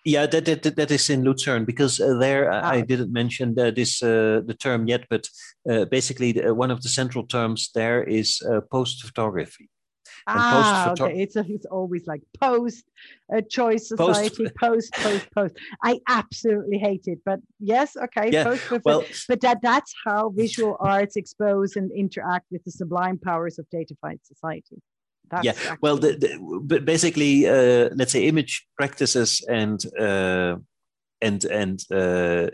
[0.05, 4.01] Yeah, that, that that is in Lucerne because uh, there uh, I didn't mention this
[4.01, 5.27] uh, the term yet, but
[5.69, 9.69] uh, basically the, one of the central terms there is uh, post photography.
[10.27, 11.21] Ah, okay.
[11.21, 12.85] It's a, it's always like post
[13.31, 15.55] a choice society, post, post, post, post.
[15.83, 18.31] I absolutely hate it, but yes, okay.
[18.31, 23.17] Yeah, post, well, but that that's how visual arts expose and interact with the sublime
[23.17, 24.81] powers of datafied society.
[25.31, 25.77] That's yeah, actually...
[25.81, 26.11] well, the,
[26.67, 30.55] the, basically, uh, let's say image practices and uh,
[31.21, 32.49] and and uh,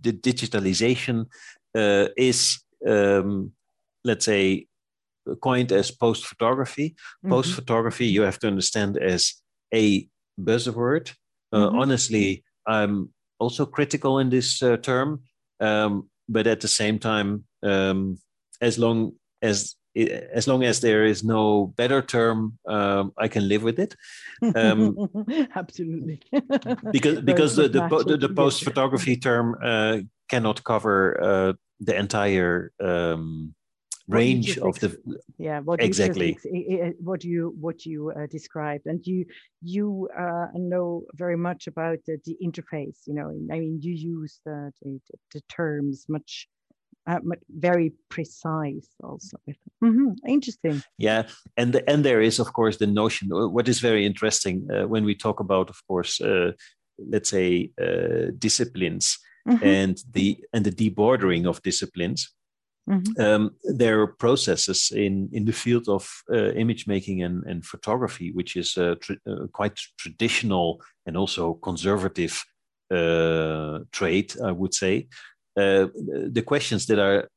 [0.00, 1.26] the digitalization
[1.74, 3.52] uh, is, um,
[4.04, 4.66] let's say,
[5.42, 6.90] coined as post photography.
[6.90, 7.30] Mm-hmm.
[7.30, 9.34] Post photography, you have to understand as
[9.74, 11.14] a buzzword.
[11.52, 11.78] Uh, mm-hmm.
[11.78, 15.22] Honestly, I'm also critical in this uh, term,
[15.60, 18.18] um, but at the same time, um,
[18.60, 19.12] as long
[19.42, 19.74] as
[20.08, 23.96] as long as there is no better term, um, I can live with it.
[24.54, 24.96] Um,
[25.54, 26.20] Absolutely.
[26.92, 32.72] because because the, the, the, the post photography term uh, cannot cover uh, the entire
[32.80, 33.54] um,
[34.08, 34.96] range of the
[35.38, 39.24] yeah what exactly you what you what you uh, described and you
[39.62, 44.40] you uh, know very much about the, the interface you know i mean you use
[44.44, 44.98] the, the,
[45.32, 46.48] the terms much
[47.10, 47.18] uh,
[47.48, 49.36] very precise also
[49.82, 50.10] mm-hmm.
[50.28, 51.22] interesting yeah
[51.56, 54.86] and the, and there is of course the notion uh, what is very interesting uh,
[54.86, 56.52] when we talk about of course uh,
[57.12, 59.18] let's say uh, disciplines
[59.48, 59.64] mm-hmm.
[59.64, 62.32] and the and the debordering of disciplines
[62.88, 63.20] mm-hmm.
[63.20, 68.30] um, there are processes in in the field of uh, image making and, and photography
[68.32, 69.20] which is tr-
[69.52, 72.44] quite traditional and also conservative
[73.92, 75.06] trade i would say
[75.56, 75.86] uh,
[76.30, 77.28] the questions that are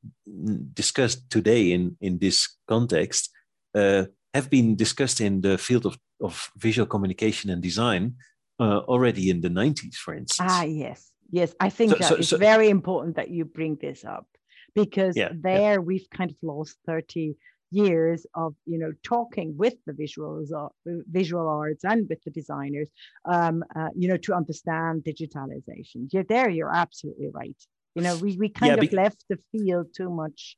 [0.73, 3.29] discussed today in, in this context
[3.75, 8.15] uh, have been discussed in the field of, of visual communication and design
[8.59, 10.49] uh, already in the 90s, for instance.
[10.51, 11.11] Ah, yes.
[11.31, 14.27] Yes, I think so, so, it's so, very important that you bring this up
[14.75, 15.77] because yeah, there yeah.
[15.77, 17.35] we've kind of lost 30
[17.71, 20.51] years of you know talking with the visuals
[20.85, 22.87] visual arts and with the designers
[23.25, 27.57] um, uh, you know to understand digitalization yeah there you're absolutely right
[27.95, 30.57] you know we, we kind yeah, of left the field too much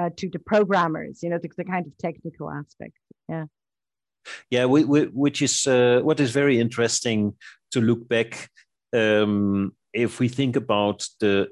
[0.00, 2.94] uh, to the programmers you know the, the kind of technical aspect
[3.28, 3.44] yeah
[4.50, 7.34] yeah we, we, which is uh, what is very interesting
[7.70, 8.50] to look back
[8.92, 11.48] um, if we think about the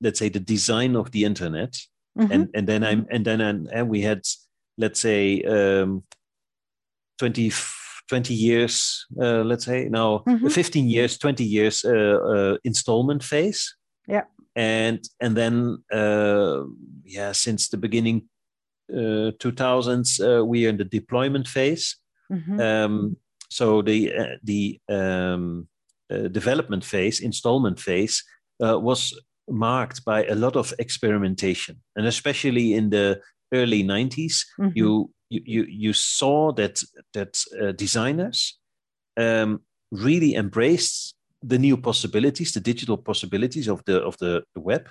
[0.00, 1.74] let's say the design of the internet
[2.18, 2.32] mm-hmm.
[2.32, 4.22] and and then i'm and then I'm, and we had
[4.78, 6.02] let's say um,
[7.18, 7.50] 20
[8.08, 10.48] 20 years uh, let's say now mm-hmm.
[10.48, 13.74] 15 years 20 years uh, uh, installment phase
[14.06, 14.24] yeah
[14.56, 16.62] and and then uh,
[17.04, 18.28] yeah since the beginning
[18.90, 21.96] 2000s uh, uh, we are in the deployment phase
[22.32, 22.60] mm-hmm.
[22.60, 23.16] um,
[23.50, 25.68] so the the um,
[26.32, 28.24] development phase installment phase
[28.60, 29.12] was
[29.48, 33.20] marked by a lot of experimentation, and especially in the
[33.52, 34.68] early 90s, mm-hmm.
[34.74, 36.82] you, you you saw that
[37.14, 38.58] that uh, designers
[39.16, 41.15] um, really embraced
[41.46, 44.88] the new possibilities, the digital possibilities of the of the, web,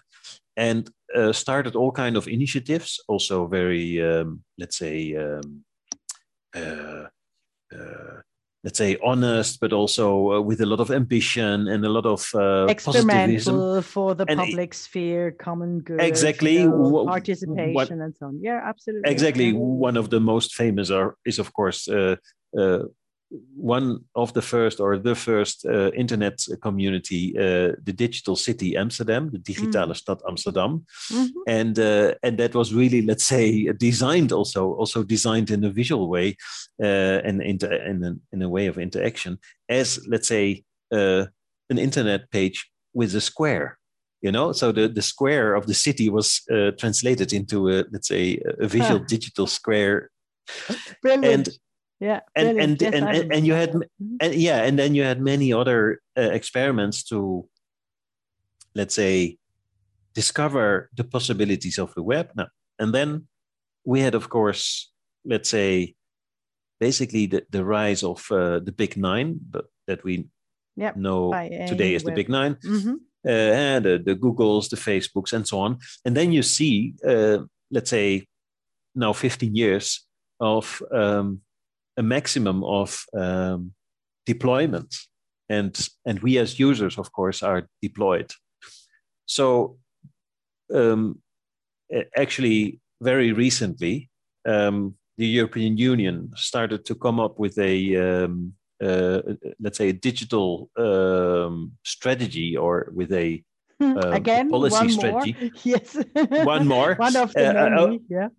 [0.56, 3.00] and uh, started all kind of initiatives.
[3.08, 5.66] Also, very um, let's say um,
[6.56, 7.08] uh,
[7.76, 8.22] uh
[8.66, 12.28] let's say honest but also uh, with a lot of ambition and a lot of
[12.34, 16.62] uh, experimental for the public it, sphere common good exactly.
[16.62, 18.40] you know, participation what, and so on.
[18.42, 19.12] Yeah absolutely.
[19.12, 19.54] Exactly.
[19.54, 22.16] One of the most famous are is of course uh,
[22.58, 22.80] uh
[23.56, 29.30] one of the first or the first uh, internet community, uh, the digital city Amsterdam,
[29.32, 29.96] the digitale mm.
[29.96, 31.40] stad Amsterdam, mm-hmm.
[31.48, 36.08] and uh, and that was really, let's say, designed also also designed in a visual
[36.10, 36.38] way,
[36.82, 41.26] uh, and in, in a, in a way of interaction as let's say uh,
[41.70, 43.78] an internet page with a square.
[44.22, 48.08] You know, so the, the square of the city was uh, translated into a let's
[48.08, 50.10] say a visual digital square.
[51.02, 51.26] Brilliant.
[51.26, 51.50] And
[52.00, 54.16] yeah and and yes, and, and, and, you had mm-hmm.
[54.20, 57.48] and yeah and then you had many other uh, experiments to
[58.74, 59.38] let's say
[60.14, 62.48] discover the possibilities of the web now
[62.80, 63.28] and then
[63.86, 64.92] we had of course
[65.24, 65.96] let's say
[66.80, 70.28] basically the, the rise of uh, the big nine but that we
[70.76, 70.98] yep.
[70.98, 71.32] know
[71.68, 72.94] today as the big 9 mm-hmm.
[73.26, 77.38] uh, and the, the googles the facebooks and so on and then you see uh,
[77.72, 78.28] let's say
[78.96, 80.06] now 15 years
[80.40, 81.42] of um,
[81.98, 83.74] a maximum of um,
[84.26, 84.96] deployment.
[85.50, 88.32] And and we as users of course are deployed.
[89.28, 89.78] So
[90.74, 91.22] um,
[92.18, 94.10] actually very recently
[94.48, 98.54] um, the european union started to come up with a um,
[98.84, 99.22] uh,
[99.60, 103.44] let's say a digital um, strategy or with a
[103.80, 105.36] hmm, um, again policy strategy.
[105.40, 105.52] More.
[105.64, 105.98] yes.
[106.44, 106.96] One more.
[106.98, 108.30] One of the uh, uh many, yeah.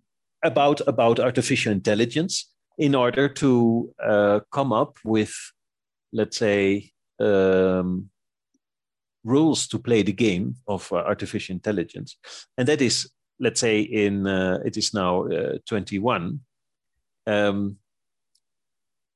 [0.43, 5.33] about about artificial intelligence in order to uh, come up with,
[6.13, 8.09] let's say, um,
[9.23, 12.17] rules to play the game of uh, artificial intelligence.
[12.57, 16.39] And that is, let's say, in uh, it is now uh, 21.
[17.25, 17.77] Um,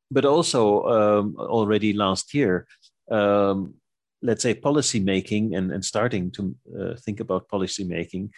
[0.09, 2.67] but also um, already last year,
[3.09, 3.75] um,
[4.21, 8.31] let's say policy making and, and starting to uh, think about policy making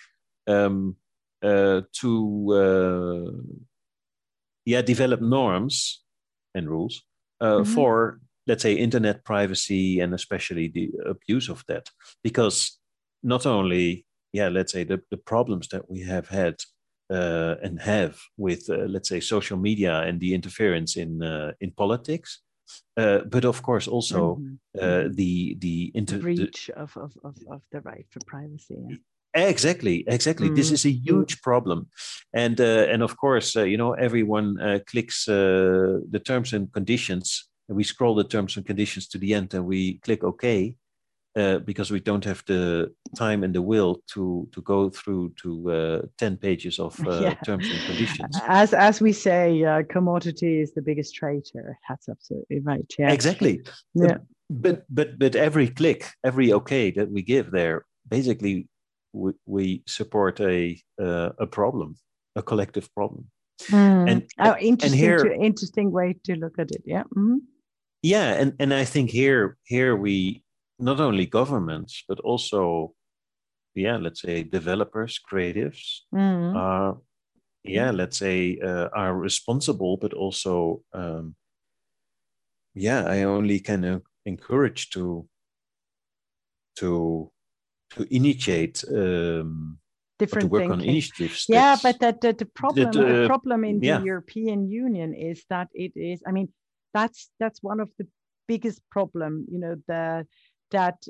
[0.48, 0.96] um,
[1.42, 3.58] uh, to
[4.66, 6.04] yeah develop norms
[6.56, 7.04] and rules
[7.42, 7.74] uh, mm-hmm.
[7.74, 11.90] for let's say internet privacy and especially the abuse of that
[12.24, 12.80] because
[13.22, 16.56] not only yeah let's say the, the problems that we have had
[17.12, 21.72] uh, and have with uh, let's say social media and the interference in uh, in
[21.72, 22.42] politics
[22.98, 24.54] uh, but of course also mm-hmm.
[24.82, 28.96] Uh, the the inter- breach the, of, of, of, of the right for privacy yeah.
[29.34, 30.50] Exactly, exactly.
[30.50, 30.56] Mm.
[30.56, 31.88] This is a huge problem,
[32.34, 36.72] and uh, and of course, uh, you know, everyone uh, clicks uh, the terms and
[36.72, 40.76] conditions, and we scroll the terms and conditions to the end, and we click OK,
[41.36, 45.72] uh, because we don't have the time and the will to to go through to
[45.72, 47.34] uh, ten pages of yeah.
[47.44, 48.40] terms and conditions.
[48.48, 51.80] As as we say, commodity is the biggest traitor.
[51.90, 52.86] That's absolutely right.
[53.00, 53.64] Yeah, exactly.
[53.96, 54.18] Yeah.
[54.52, 58.68] But but but every click, every OK that we give there, basically
[59.14, 61.96] we, we support a uh, a problem,
[62.36, 63.28] a collective problem.
[63.70, 64.12] Mm.
[64.12, 66.84] And oh, interesting, and here, to, interesting way to look at it.
[66.86, 67.04] Yeah.
[67.16, 67.38] Mm-hmm.
[68.02, 70.44] Yeah, and and I think here here we
[70.80, 72.94] not only governments but also
[73.76, 76.56] yeah let's say developers creatives mm.
[76.56, 76.98] are
[77.64, 81.36] yeah let's say uh, are responsible but also um,
[82.74, 85.28] yeah i only kind of encourage to
[86.76, 87.32] to
[87.96, 89.78] to initiate um,
[90.20, 90.82] different to work thinking.
[90.82, 91.46] on initiatives.
[91.50, 94.00] Yeah, but that the, the problem that, the uh, problem in yeah.
[94.00, 96.22] the European Union is that it is.
[96.28, 96.50] I mean,
[96.94, 98.08] that's that's one of the
[98.48, 99.46] biggest problem.
[99.52, 100.28] You know the
[100.72, 101.04] that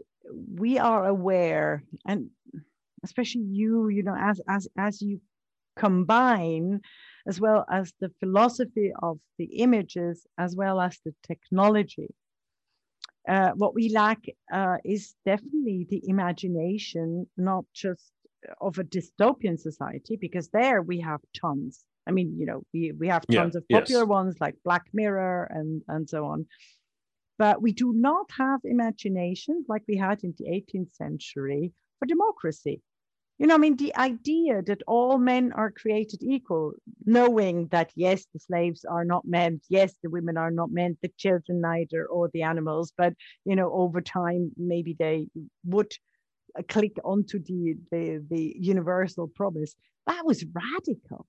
[0.55, 2.29] we are aware, and
[3.03, 3.89] especially you.
[3.89, 5.21] You know, as as as you
[5.75, 6.81] combine
[7.27, 12.07] as well as the philosophy of the images as well as the technology.
[13.27, 18.11] Uh, what we lack uh, is definitely the imagination, not just
[18.59, 21.85] of a dystopian society, because there we have tons.
[22.05, 23.87] I mean, you know, we, we have Yeah, tons of yes.
[23.87, 26.45] popular ones like Black Mirror and, and so on.
[27.37, 32.81] But we do not have imagination like we had in the 18th century for democracy.
[33.39, 36.73] You know, I mean, the idea that all men are created equal,
[37.05, 41.11] knowing that yes, the slaves are not men, yes, the women are not men, the
[41.17, 43.13] children neither, or the animals, but
[43.43, 45.27] you know, over time maybe they
[45.65, 45.91] would
[46.57, 49.75] uh, click onto the the, the universal promise.
[50.05, 51.25] That was radical,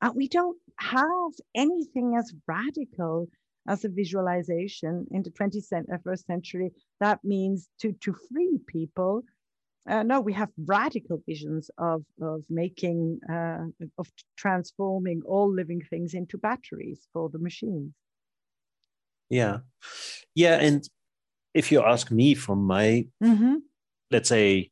[0.00, 3.28] and we don't have anything as radical
[3.66, 6.70] as a visualization in the 21st century.
[7.00, 9.24] That means to to free people
[9.88, 13.66] uh, no, we have radical visions of of making uh,
[13.98, 17.92] of transforming all living things into batteries for the machines.
[19.30, 19.58] yeah,
[20.34, 20.88] yeah, and
[21.54, 23.56] if you ask me from my Mm-hmm.
[24.10, 24.70] let's say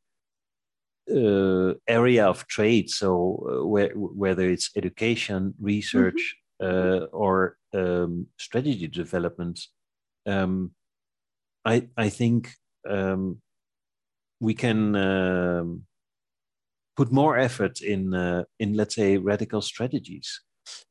[1.11, 3.11] uh, area of trade so
[3.49, 9.61] uh, where, whether it's education research uh, or um, strategy development
[10.27, 10.73] um,
[11.65, 12.51] i i think
[12.89, 13.41] um,
[14.41, 15.83] we can um,
[16.97, 20.43] put more effort in uh, in let's say radical strategies.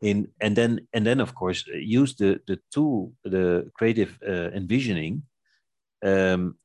[0.01, 5.23] In and then and then of course use the the tool the creative uh, envisioning
[6.03, 6.57] um,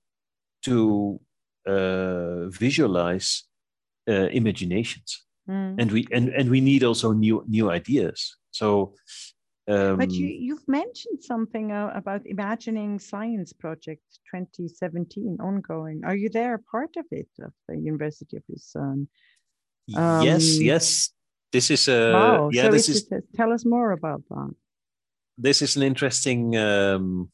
[0.62, 1.20] to
[1.66, 3.44] uh, visualize
[4.08, 5.26] uh, imaginations.
[5.48, 5.74] Mm.
[5.80, 8.36] and we and, and we need also new new ideas.
[8.52, 8.94] So
[9.70, 14.02] um, But you you've mentioned something uh, about imagining science project
[14.34, 16.00] 2017 ongoing.
[16.04, 19.08] Are you there part of it of the University of Lucerne?
[19.88, 21.10] yes um, yes
[21.52, 22.48] this is a wow.
[22.52, 24.50] yeah so this is it's- tell us more about that.
[25.46, 27.30] this is an interesting um,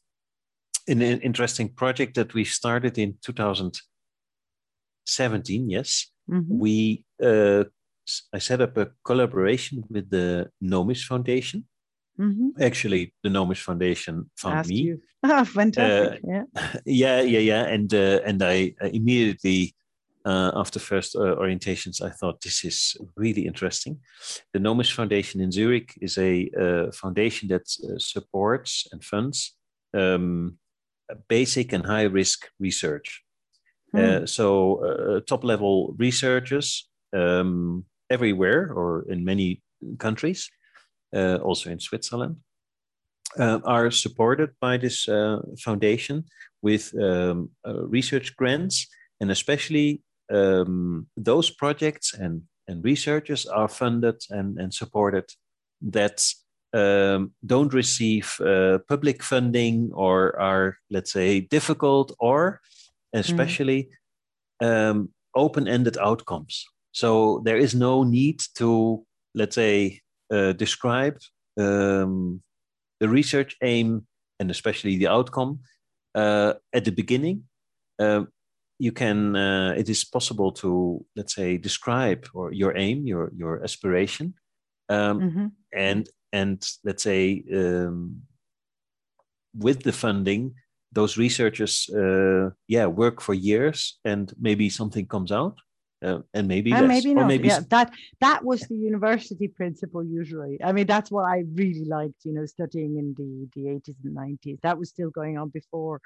[0.87, 6.45] an, an interesting project that we started in 2017 yes Mhm.
[6.49, 7.63] we uh,
[8.33, 11.65] I set up a collaboration with the Nomis Foundation.
[12.19, 12.59] Mhm.
[12.59, 14.95] Actually, the Nomis Foundation found Asked me.
[15.23, 16.21] Ah, fantastic.
[16.23, 16.43] yeah.
[16.85, 19.75] yeah, yeah, yeah, and uh, and I, I immediately
[20.25, 23.99] uh, after first uh, orientations, I thought this is really interesting.
[24.53, 29.55] The Nomis Foundation in Zurich is a uh, foundation that uh, supports and funds
[29.93, 30.57] um,
[31.27, 33.23] basic and high risk research.
[33.97, 39.61] Uh, so uh, top level researchers um, everywhere or in many
[39.97, 40.56] countries, uh,
[41.43, 42.37] also in Switzerland,
[43.39, 46.25] uh, are supported by this uh, foundation
[46.61, 48.87] with um, research grants,
[49.19, 50.01] and especially
[50.33, 55.25] um, those projects and, and researchers are funded and, and supported
[55.81, 56.21] that
[56.73, 62.61] um, don't receive uh, public funding or are, let's say, difficult or
[63.13, 63.89] especially
[64.61, 66.65] um, open-ended outcomes.
[66.91, 70.01] So there is no need to, let's say,
[70.31, 71.17] uh, describe
[71.57, 72.41] um,
[72.99, 74.05] the research aim
[74.39, 75.59] and especially the outcome
[76.15, 77.43] uh, at the beginning.
[77.99, 78.25] Uh,
[78.79, 79.35] you can.
[79.35, 84.33] Uh, it is possible to, let's say, describe or your aim, your your aspiration,
[84.89, 85.51] um, Mhm.
[85.73, 88.21] and and let's say um,
[89.53, 90.53] with the funding
[90.91, 95.57] those researchers uh, yeah work for years and maybe something comes out
[96.03, 97.27] uh, and maybe and maybe or not.
[97.27, 97.91] maybe yeah, that
[98.21, 100.59] that was the university principle usually.
[100.63, 102.23] I mean, that's what I really liked.
[102.23, 104.59] You know, studying in the the eighties and nineties.
[104.63, 106.01] That was still going on before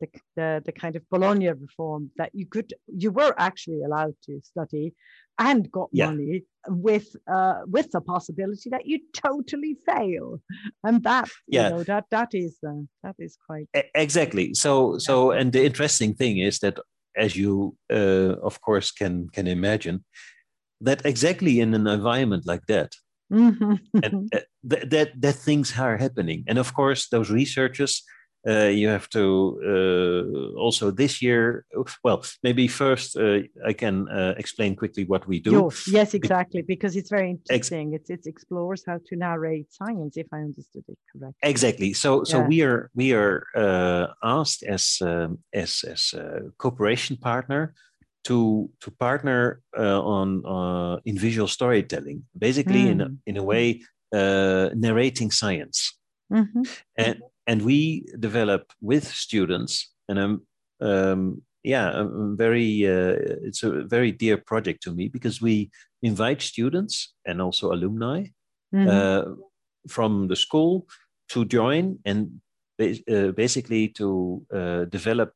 [0.00, 4.40] the, the the kind of Bologna reform that you could you were actually allowed to
[4.42, 4.94] study
[5.38, 6.06] and got Yeah.
[6.10, 10.40] money with uh with the possibility that you totally fail
[10.84, 11.64] and that Yeah.
[11.64, 16.14] you know that that is uh, that is quite exactly so so and the interesting
[16.14, 16.78] thing is that
[17.16, 20.04] as you uh, of course can can imagine
[20.80, 22.94] that exactly in an environment like that
[24.02, 26.44] and uh, th- that that things are happening.
[26.48, 28.02] And of course those researchers
[28.48, 31.64] uh, you have to uh, also this year
[32.02, 36.62] well maybe first uh, i can uh, explain quickly what we do Yo, yes, exactly,
[36.62, 37.94] because it's very interesting.
[37.94, 41.38] It's it explores how to narrate science, if I understood it correctly.
[41.42, 42.48] exactly so so Yeah.
[42.48, 47.74] we are we are uh, asked as um, as as a cooperation partner
[48.24, 52.90] to to partner uh, on uh, in visual storytelling, basically mm.
[52.92, 53.82] in a, in a way
[54.14, 55.98] uh, narrating science,
[56.32, 56.62] mm-hmm.
[56.96, 60.46] and and we develop with students, and I'm
[60.80, 63.16] um, yeah, I'm very uh,
[63.48, 65.70] it's a very dear project to me because we
[66.00, 68.26] invite students and also alumni
[68.72, 68.88] mm-hmm.
[68.88, 69.34] Uh,
[69.88, 70.86] from the school
[71.32, 72.40] to join and
[72.80, 74.46] uh, basically to
[74.90, 75.32] develop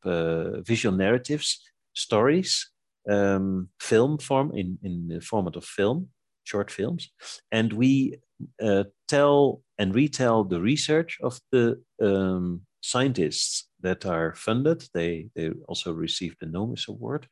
[0.64, 1.60] visual narratives,
[1.94, 2.70] stories
[3.10, 6.08] um, film form in, in the format of film,
[6.44, 7.10] short films,
[7.50, 8.20] and we
[8.62, 14.84] uh, tell and retell the research of the um, scientists that are funded.
[14.92, 17.26] They they also received the Nomis Award,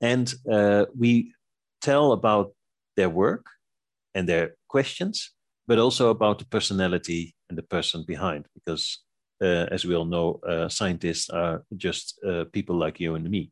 [0.00, 1.32] and uh, we
[1.80, 2.52] tell about
[2.96, 3.46] their work
[4.14, 5.32] and their questions,
[5.66, 9.04] but also about the personality and the person behind, because
[9.42, 13.50] uh, as we all know, uh, scientists are just uh, people like you and me.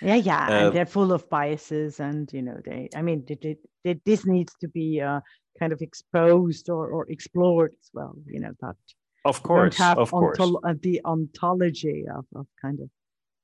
[0.00, 2.88] Yeah, yeah, uh, and they're full of biases, and you know, they.
[2.94, 5.20] I mean, they, they, this needs to be uh,
[5.58, 8.14] kind of exposed or, or explored as well.
[8.26, 8.76] You know that.
[9.24, 10.38] Of course, of course.
[10.40, 12.88] Uh, the ontology of, of kind of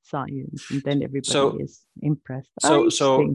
[0.03, 2.51] science, and then everybody so, is impressed.
[2.61, 3.35] So, so,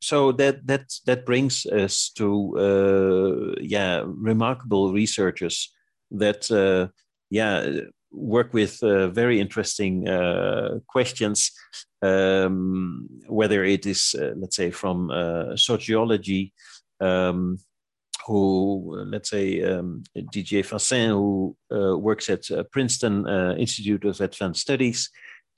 [0.00, 5.72] so that that that brings us to uh, yeah, remarkable researchers
[6.10, 6.88] that uh,
[7.30, 7.80] yeah
[8.10, 11.52] work with uh, very interesting uh, questions,
[12.02, 16.52] um, whether it is, uh, let's say, from uh, sociology,
[17.00, 17.58] um,
[18.28, 23.26] who, let's say, um, Didier Fassin, who uh, works at uh, Princeton
[23.58, 25.10] Institute of Advanced Studies,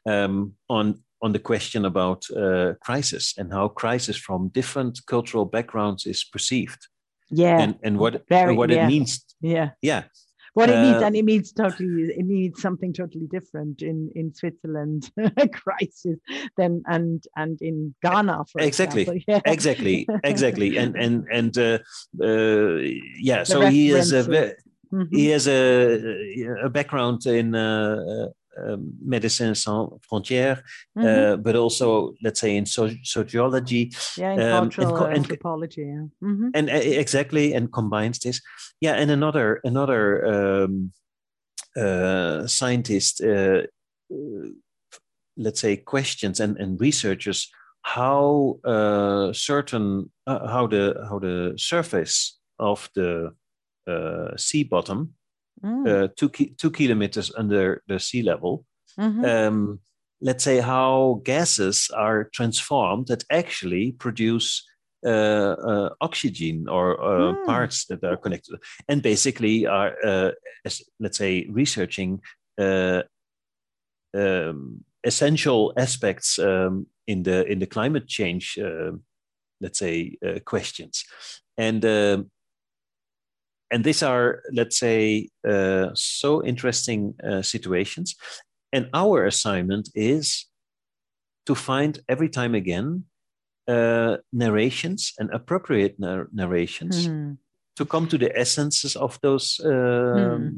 [0.06, 2.24] um, on on the question about
[2.80, 6.86] crisis and how crisis from different cultural backgrounds is perceived.
[7.30, 8.84] Yeah, and and what very, what yeah.
[8.84, 9.24] it means.
[9.42, 10.04] Yeah, yeah
[10.60, 14.32] what it means uh, and it means totally it means something totally different in in
[14.34, 15.10] switzerland
[15.52, 16.18] crisis
[16.56, 19.40] than and and in ghana exactly yeah.
[19.46, 21.78] exactly exactly and and and uh,
[22.22, 22.76] uh,
[23.18, 25.02] yeah the so he is a mm-hmm.
[25.16, 28.28] he has a, a background in uh,
[28.58, 30.62] um, Médecins Sans Frontières,
[30.96, 31.06] mm-hmm.
[31.06, 36.06] uh, but also let's say in so- sociology, yeah, in um, cultural and, anthropology, yeah.
[36.22, 36.48] mm-hmm.
[36.54, 38.40] and uh, exactly, and combines this,
[38.80, 40.92] yeah, and another another um,
[41.76, 43.62] uh, scientist, uh,
[45.36, 47.50] let's say, questions and, and researchers
[47.82, 53.32] how uh, certain uh, how the how the surface of the
[54.36, 55.14] sea bottom
[55.64, 55.86] mm.
[55.88, 58.64] uh, two, ki- two kilometers under the sea level.
[58.98, 59.24] Mm-hmm.
[59.24, 59.80] Um,
[60.20, 64.66] let's say how gases are transformed that actually produce
[65.06, 67.46] uh, uh, oxygen or uh, mm.
[67.46, 70.30] parts that are connected, and basically are, uh,
[70.64, 72.20] as, let's say, researching
[72.58, 73.02] uh,
[74.14, 78.92] um, essential aspects um, in the in the climate change, uh,
[79.62, 81.04] let's say, questions,
[81.56, 82.30] and um,
[83.70, 88.16] and these are, let's say, uh, so interesting uh, situations.
[88.72, 90.46] And our assignment is
[91.46, 93.04] to find every time again
[93.68, 97.36] uh, narrations and appropriate nar- narrations mm.
[97.76, 100.52] to come to the essences of those, mm.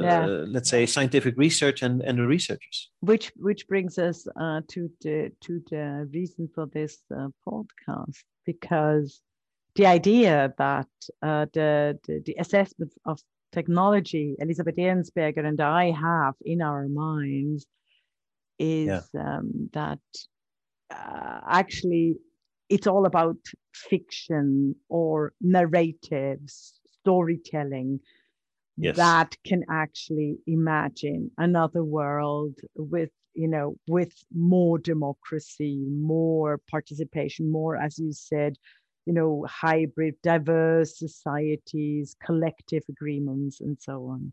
[0.00, 0.26] yeah.
[0.26, 2.90] let's say, scientific research and, and the researchers.
[3.00, 9.20] Which which brings us uh, to the to the reason for this uh, podcast because
[9.76, 10.88] the idea that
[11.22, 13.20] uh, the, the, the assessment of
[13.52, 17.66] technology Elisabeth Ehrensberger and I have in our minds
[18.58, 19.36] is yeah.
[19.38, 20.00] um, that
[20.90, 22.16] uh, actually
[22.68, 23.36] it's all about
[23.74, 28.00] fiction or narratives, storytelling
[28.76, 28.96] yes.
[28.96, 37.76] that can actually imagine another world with you know with more democracy more participation more
[37.76, 38.56] as you said
[39.06, 44.32] you know, hybrid, diverse societies, collective agreements, and so on.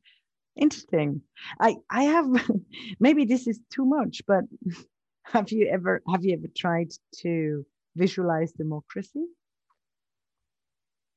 [0.56, 1.22] Interesting.
[1.60, 2.26] I I have
[3.00, 4.44] maybe this is too much, but
[5.24, 7.66] have you ever have you ever tried to
[7.96, 9.26] visualize democracy?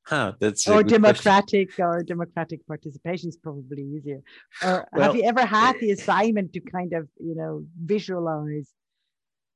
[0.05, 1.85] Huh, that's or democratic question.
[1.85, 4.21] or democratic participation is probably easier.
[4.63, 8.69] Or well, have you ever had the assignment to kind of you know visualize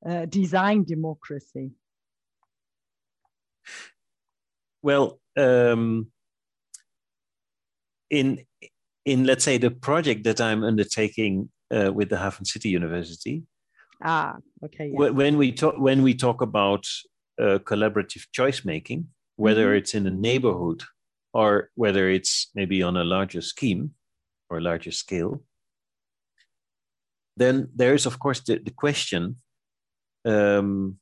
[0.05, 1.71] uh, design democracy?
[4.81, 6.11] Well, um,
[8.09, 8.45] in
[9.05, 13.43] in let's say the project that I'm undertaking uh, with the HafenCity University.
[14.03, 14.91] Ah, okay.
[14.91, 15.09] Yeah.
[15.09, 16.85] When we talk when we talk about
[17.39, 19.77] uh, collaborative choice making, whether mm-hmm.
[19.77, 20.83] it's in a neighborhood
[21.33, 23.91] or whether it's maybe on a larger scheme
[24.49, 25.43] or larger scale,
[27.37, 29.37] then there is of course the, the question
[30.25, 30.97] um,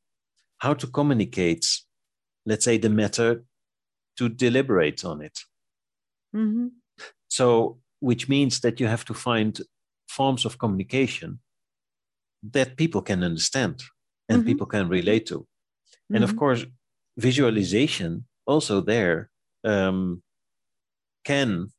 [0.60, 1.66] how to communicate,
[2.46, 3.44] let's say, the matter
[4.18, 5.40] to deliberate on it.
[6.36, 6.68] Mm-hmm.
[7.28, 9.60] So, which means that you have to find
[10.08, 11.40] forms of communication
[12.52, 13.84] that people can understand
[14.30, 14.46] and Mhm.
[14.46, 15.48] people can relate to.
[16.10, 16.38] And of Mhm.
[16.38, 16.66] course,
[17.18, 19.30] visualization also there
[19.64, 20.24] um,
[21.26, 21.72] can,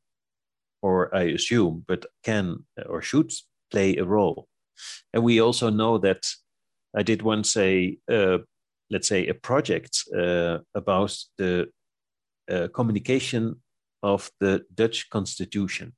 [0.83, 3.33] or I assume, but can or should
[3.71, 4.49] play a role.
[5.13, 6.27] And we also know that
[6.95, 8.39] I did once a, uh,
[8.91, 11.67] let's say, a project uh, about the
[12.51, 13.63] uh, communication
[14.03, 15.95] of the Dutch constitution.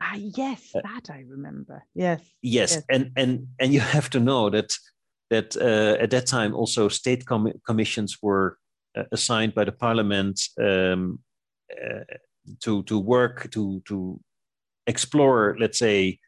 [0.00, 1.84] Ah, yes, Uh, that I remember.
[1.94, 2.20] Yes.
[2.42, 2.84] Yes, Yes.
[2.88, 4.76] and and and you have to know that
[5.30, 8.58] that uh, at that time also state com- commissions were
[8.98, 11.20] uh, assigned by the parliament um,
[11.70, 12.04] uh,
[12.64, 14.20] to to work to to
[14.86, 16.18] explore, let's say,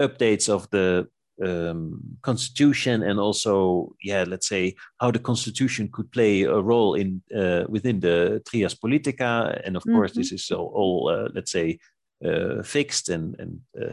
[0.00, 1.06] updates of the
[1.42, 7.22] um, constitution and also, yeah, let's say how the constitution could play a role in
[7.36, 10.16] uh, within the trias politica, and of course Mhm.
[10.16, 11.78] this is all, all uh, let's say.
[12.24, 13.92] Uh, fixed and and uh,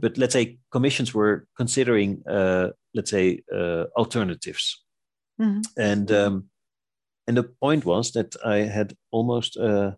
[0.00, 4.84] but let's say commissions were considering uh, let's say uh, alternatives
[5.40, 5.62] Mhm.
[5.78, 6.50] and um,
[7.26, 9.92] and the point was that I had almost uh,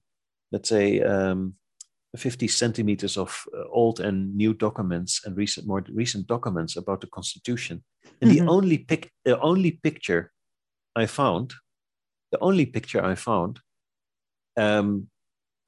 [0.53, 1.55] let's say um,
[2.17, 7.07] 50 centimeters of uh, old and new documents and recent more recent documents about the
[7.07, 7.83] constitution.
[8.21, 8.35] And Mhm.
[8.35, 10.31] the only pic the only picture
[11.03, 11.55] I found
[12.31, 13.61] the only picture I found
[14.57, 15.09] um,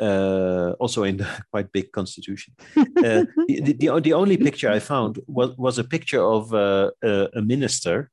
[0.00, 4.80] uh, also in the quite big constitution uh, the, the, the, the only picture I
[4.80, 8.10] found was, was a picture of uh, uh, a minister,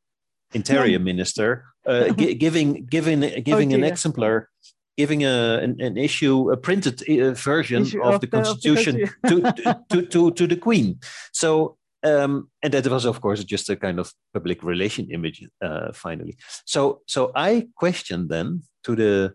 [0.53, 4.49] interior minister, uh, gi- giving giving giving an exemplar,
[4.97, 8.45] giving a an, an issue, a printed uh, version Issue of, of the the- of
[8.45, 10.99] the constitution to, to, to to the queen.
[11.33, 11.77] So.
[12.03, 15.47] Um, and that was, of course, just a kind of public relation image.
[15.61, 16.35] Uh, finally,
[16.65, 19.33] so so I questioned then to the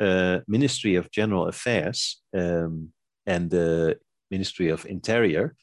[0.00, 2.92] uh, Ministry of General Affairs um,
[3.24, 3.98] and the
[4.32, 5.54] Ministry of Interior,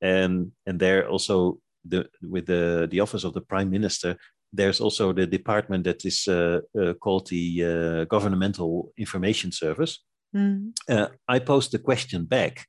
[0.00, 4.16] and and there also the with the the office of the Prime Minister.
[4.52, 9.98] There's also the department that is uh, uh, called the uh, Governmental Information Service.
[10.34, 10.72] Mhm.
[10.88, 12.66] Uh, I posed the question back.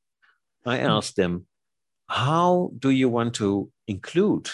[0.65, 1.47] I asked them,
[2.07, 4.49] "How do you want to include,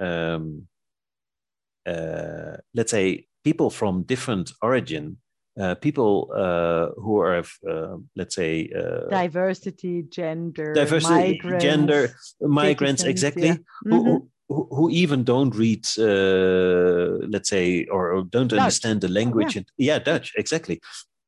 [0.00, 0.68] um,
[1.86, 5.16] uh, let's say, people from different origin,
[5.60, 12.08] uh, people uh, who are, uh, let's say, uh, Diversity, gender, diversity, migrants, gender,
[12.40, 13.56] migrants, exactly, yeah.
[13.84, 14.28] who, Mhm.
[14.48, 18.60] Who, who even don't read, uh, let's say, or, or don't Dutch.
[18.60, 19.54] understand the language.
[19.54, 19.58] yeah.
[19.58, 20.80] and- yeah, Dutch, exactly.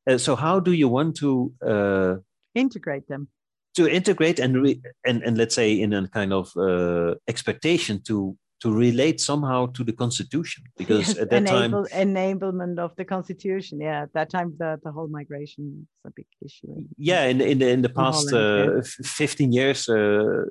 [0.09, 2.15] Uh, so how do you want to uh,
[2.55, 3.27] integrate them.
[3.75, 8.35] to integrate and re- and and let's say in a kind of uh, expectation to
[8.63, 11.71] to relate somehow to the constitution because Yes, at that time
[12.05, 13.79] enablement of the constitution.
[13.81, 16.67] Yeah, at that time the, the whole migration is a big issue.
[16.97, 20.43] yeah in in the, in the past uh, 15 years uh,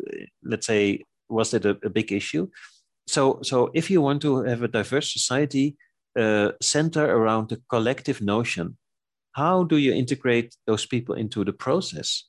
[0.43, 2.49] let's say was it a, a big issue?
[3.07, 5.77] So so if you want to have a diverse society
[6.19, 8.77] uh, center around the collective notion
[9.33, 12.25] how do you integrate those people into the process?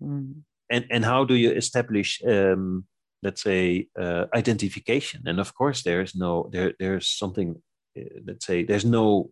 [0.00, 0.44] Mm.
[0.70, 2.84] and and how do you establish um,
[3.22, 5.22] let's say uh, identification?
[5.26, 7.60] And of course there's no there there's something
[7.98, 9.30] uh, let's say there's no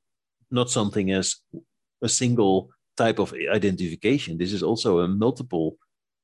[0.50, 1.36] not something as
[2.02, 4.38] a single type of identification.
[4.38, 5.76] This is also a multiple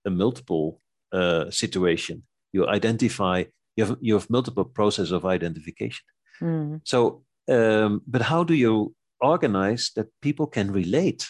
[0.05, 0.81] a multiple
[1.13, 3.45] uh, situation you identify
[3.77, 6.05] you have you have multiple process of identification
[6.41, 6.81] Mm.
[6.85, 11.29] so um, but how do you organize that people can relate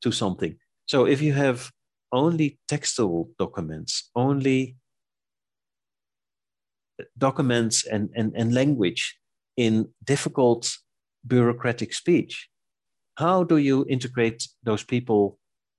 [0.00, 0.56] to something
[0.86, 1.70] so if you have
[2.12, 4.76] only textual documents, only
[7.18, 9.18] documents and, and, and language
[9.56, 10.76] in difficult
[11.26, 12.48] bureaucratic speech,
[13.16, 15.38] how do you integrate those people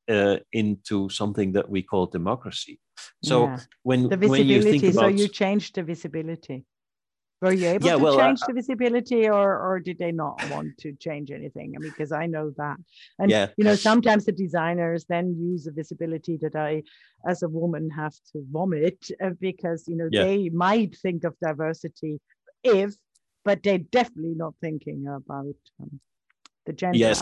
[0.09, 2.79] uh, into something that we call democracy?
[3.23, 3.59] So Yeah.
[3.83, 4.97] when, The when you think visibility.
[4.97, 6.65] about So you changed the visibility.
[7.41, 10.47] Were you able Yeah, to well, uh, change the visibility, or or did they not
[10.47, 11.75] want to change anything?
[11.75, 12.77] I mean, because I know that,
[13.19, 13.49] and Yeah.
[13.57, 16.81] you know, sometimes the designers then use a visibility that I,
[17.29, 20.23] as a woman, have to vomit uh, because you know Yeah.
[20.23, 22.19] they might think of diversity
[22.63, 22.95] if,
[23.45, 25.99] but they're definitely not thinking about um,
[26.67, 27.17] the gender Yes.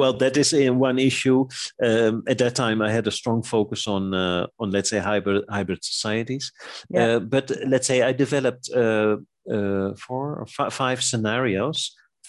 [0.00, 1.46] well that is in one issue
[1.82, 5.44] um, at that time i had a strong focus on uh, on let's say hybrid
[5.48, 6.52] hybrid societies
[6.90, 7.16] Yeah.
[7.16, 9.16] uh, but let's say i developed uh,
[9.54, 11.78] uh, four or fi- five scenarios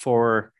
[0.03, 0.51] for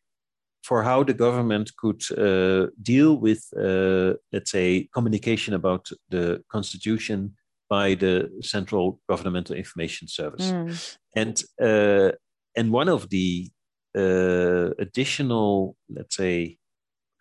[0.68, 7.36] for how the government could uh, deal with uh, let's say communication about the constitution
[7.70, 10.98] by the central governmental information service Mm.
[11.22, 12.12] and uh,
[12.60, 13.50] and one of the
[13.98, 16.58] uh, additional, let's say,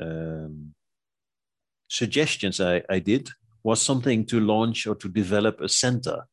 [0.00, 0.74] um,
[1.88, 3.30] suggestions I, I did
[3.62, 6.26] was something to launch or to develop a center.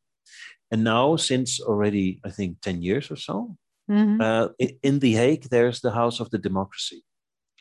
[0.72, 3.56] And now, since already, I think, 10 years or so,
[3.90, 4.20] mm-hmm.
[4.22, 4.48] uh,
[4.82, 7.04] in The Hague, there's the House of the Democracy.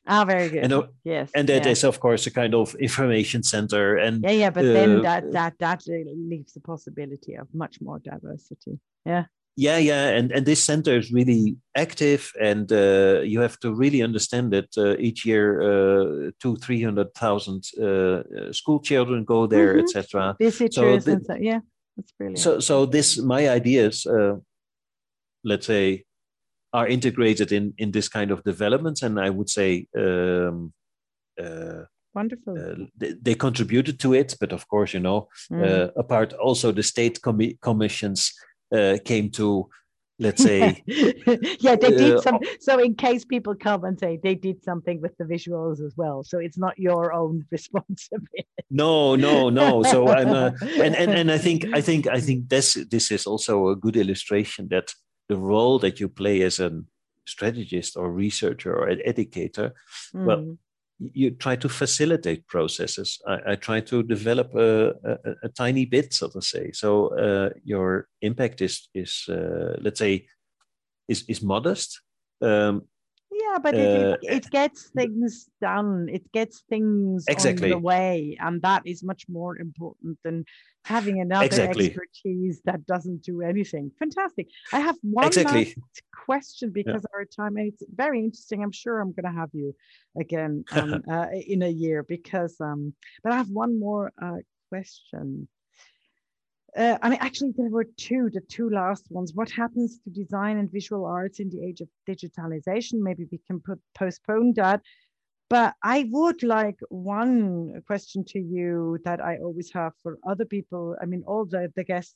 [0.07, 0.64] Ah, very good.
[0.64, 1.70] And, uh, yes, and that yeah.
[1.70, 3.97] is, of course, a kind of information center.
[3.97, 8.01] And yeah, yeah, but uh, then that that that leaves the possibility of much more
[8.01, 8.80] diversity.
[9.07, 9.26] Yeah.
[9.57, 14.03] Yeah, yeah, and and this center is really active, and uh, you have to really
[14.03, 18.22] understand that uh, each year uh, two three hundred thousand uh,
[18.53, 19.84] school children go there, mm-hmm.
[19.84, 20.36] etc.
[20.40, 21.61] So, th- and so yeah,
[21.96, 22.38] that's brilliant.
[22.38, 24.07] So so this my ideas,
[25.44, 26.05] let's say
[26.72, 30.72] are integrated in in this kind of developments and i would say um,
[31.42, 31.82] uh,
[32.14, 35.62] wonderful uh, they, they, contributed to it but of course you know mm.
[35.62, 38.32] uh, apart also the state com- commissions
[38.73, 39.68] uh, came to
[40.18, 44.35] let's say yeah they did uh, some so in case people come and say they
[44.35, 49.49] did something with the visuals as well so it's not your own responsibility no no
[49.49, 53.11] no so i'm uh, and, and and i think i think i think this this
[53.11, 54.93] is also a good illustration that
[55.29, 56.83] the role that you play as a
[57.27, 59.75] strategist or researcher or an educator,
[60.14, 60.25] mm.
[60.25, 60.59] well,
[61.12, 63.20] you try to facilitate processes.
[63.26, 66.72] I, I try to develop a, a, a, tiny bit, so to say.
[66.72, 70.26] So uh, your impact is is uh, let's say
[71.09, 72.00] is is modest.
[72.40, 72.82] Um,
[73.53, 76.09] yeah, but it, uh, it, gets things done.
[76.11, 77.64] It gets things exactly.
[77.64, 80.44] on the way, and that is much more important than
[80.84, 81.86] having another exactly.
[81.86, 83.90] expertise that doesn't do anything.
[83.98, 84.48] Fantastic.
[84.72, 85.64] I have one exactly.
[85.64, 87.14] last question because yeah.
[87.14, 88.62] our time, and it's very interesting.
[88.62, 89.74] I'm sure I'm going to have you
[90.18, 94.38] again um, uh, in a year because, um, but I have one more uh,
[94.68, 95.48] question.
[96.75, 99.33] Uh, I mean, actually, there were two, the two last ones.
[99.35, 102.95] What happens to design and visual arts in the age of digitalization?
[102.95, 104.81] Maybe we can put postpone that.
[105.51, 110.97] But I would like one question to you that I always have for other people.
[111.03, 112.14] I mean, all the, the guests,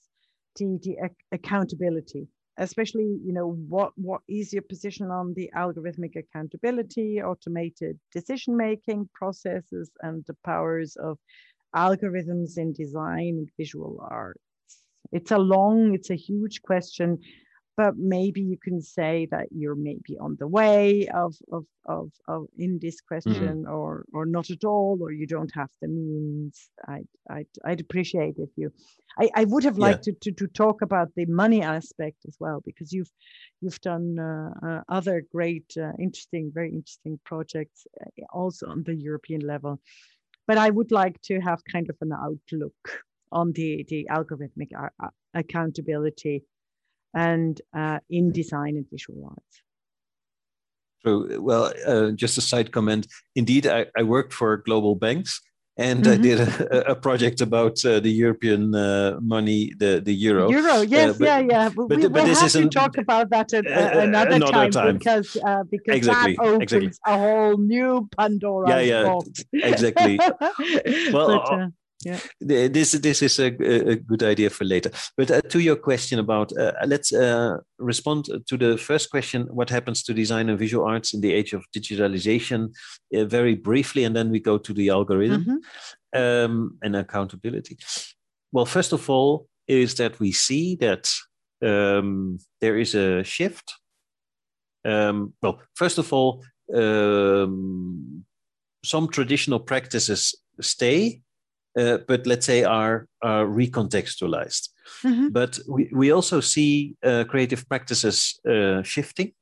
[0.58, 0.96] the, the
[1.32, 2.26] accountability,
[2.56, 9.10] especially, you know, what, what is your position on the algorithmic accountability, automated decision making
[9.12, 11.18] processes, and the powers of
[11.74, 14.40] algorithms in design and visual art?
[15.12, 17.18] It's a long, it's a huge question,
[17.76, 22.46] but maybe you can say that you're maybe on the way of of of, of
[22.58, 23.08] in this mm-hmm.
[23.08, 23.70] question mm-hmm.
[23.70, 28.36] or or not at all or you don't have the means i'd i'd, I'd appreciate
[28.38, 28.72] if you
[29.18, 30.14] i, I would have liked yeah.
[30.20, 33.12] to, to to talk about the money aspect as well because you've
[33.60, 38.94] you've done uh, uh, other great uh, interesting very interesting projects uh, also on the
[38.94, 39.80] european level
[40.46, 45.08] but i would like to have kind of an outlook on the, the algorithmic uh,
[45.34, 46.44] accountability
[47.14, 49.62] and uh, in design and visual arts.
[51.04, 53.06] So, well, uh, just a side comment.
[53.34, 55.40] Indeed, I, I worked for global banks
[55.78, 56.12] and mm-hmm.
[56.12, 56.40] I did
[56.72, 60.50] a, a project about uh, the European uh, money, the the euro.
[60.50, 61.68] Euro, uh, yes, uh, but, yeah, yeah.
[61.68, 64.98] But, we, but we'll have to talk about that at, uh, another, another time, time,
[64.98, 66.98] because uh, because exactly, that opens exactly.
[67.06, 68.68] a whole new Pandora.
[68.68, 69.44] Yeah, yeah, box.
[69.52, 70.18] exactly.
[71.12, 71.68] well, but,
[72.06, 72.20] yeah.
[72.68, 74.90] This this is a, a, good idea for later.
[75.16, 79.48] But uh, to your question about uh, let's uh, respond to the first question.
[79.50, 82.70] What happens to design and visual arts in the age of digitalization?
[83.12, 86.20] Uh, very briefly and then we go to the algorithm mm-hmm.
[86.22, 87.76] um, and accountability.
[88.52, 91.12] Well first of all is that we see that
[91.60, 93.74] um, there is a shift.
[94.84, 98.24] Um, well first of all um,
[98.84, 101.22] some traditional practices stay
[101.76, 104.68] uh, but let's say are, are recontextualized.
[105.02, 105.28] Mm-hmm.
[105.28, 109.32] But we, we also see uh, creative practices uh, shifting.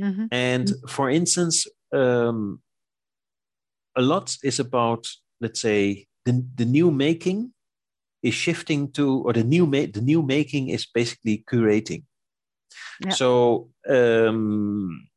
[0.00, 0.26] Mm-hmm.
[0.30, 0.88] And mm-hmm.
[0.88, 2.60] for instance, um,
[3.96, 5.06] a lot is about,
[5.40, 7.52] let's say, the, the new making
[8.22, 12.02] is shifting to, or the new ma- the new making is basically curating.
[13.04, 13.12] Yep.
[13.14, 15.08] So um,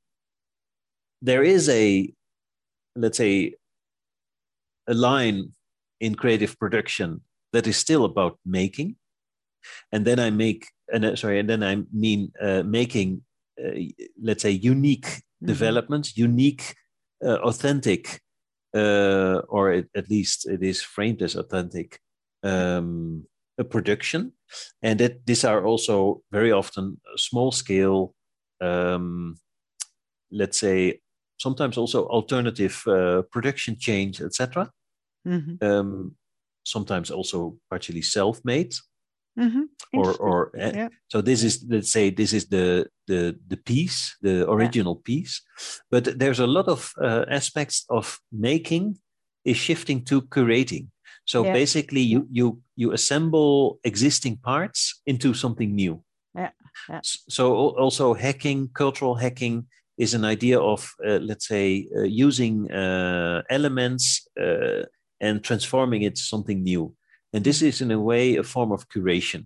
[1.22, 2.14] there is a,
[2.96, 3.56] let's say,
[4.88, 5.54] a line
[6.02, 7.22] in creative production
[7.54, 8.96] that is still about making.
[9.92, 13.22] And then i make and uh, sorry and then i mean uh, making
[13.64, 13.78] uh,
[14.20, 15.46] let's say unique mm-hmm.
[15.54, 16.74] developments unique
[17.24, 18.22] uh, authentic
[18.74, 22.00] uh, or it, at least it is framed as authentic
[22.44, 23.26] um,
[23.58, 24.34] a production.
[24.82, 28.14] And that these are also very often small scale
[28.60, 29.38] um,
[30.32, 31.02] let's say
[31.38, 34.70] sometimes also alternative uh, production change etc
[35.28, 35.66] mm-hmm.
[35.66, 36.16] um,
[36.64, 38.74] sometimes also partially self-made.
[39.40, 39.64] Mm-hmm.
[39.94, 40.90] Or, or eh, yeah.
[41.08, 45.04] so this is let's say this is the the the piece, the original yeah.
[45.06, 45.42] piece.
[45.90, 48.98] But there's a lot of uh, aspects of making
[49.46, 50.88] is shifting to curating.
[51.26, 51.54] So yeah.
[51.54, 56.04] basically, you you you assemble existing parts into something new.
[56.36, 56.52] Yeah.
[56.90, 57.00] yeah.
[57.04, 59.68] So also hacking, cultural hacking
[59.98, 64.84] is an idea of uh, let's say uh, using uh, elements uh,
[65.22, 66.94] and transforming it to something new.
[67.32, 69.46] And this is in a way a form of curation.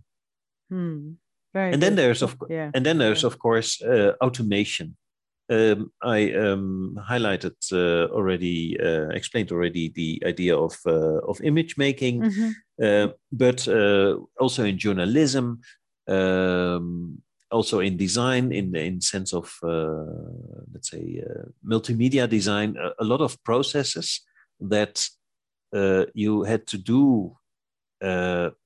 [0.69, 1.11] Hmm.
[1.53, 1.81] Very and good.
[1.81, 2.71] then there's of yeah.
[2.73, 3.27] and then there's yeah.
[3.27, 4.97] of course uh, automation.
[5.47, 11.77] Um, I um, highlighted uh, already, uh, explained already the idea of uh, of image
[11.77, 12.49] making, mm-hmm.
[12.83, 15.61] Uh, but uh, also in journalism,
[16.09, 17.21] um,
[17.51, 19.57] also in design, in in sense of
[20.73, 21.23] let's say
[21.63, 24.21] multimedia design, a, a, lot of processes
[24.59, 25.07] that
[26.13, 27.35] you had to do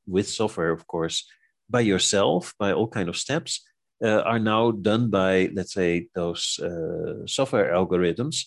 [0.07, 1.25] with software, of course,
[1.69, 3.61] by yourself by all kind of steps
[4.03, 8.45] uh, are now done by let's say those uh, software algorithms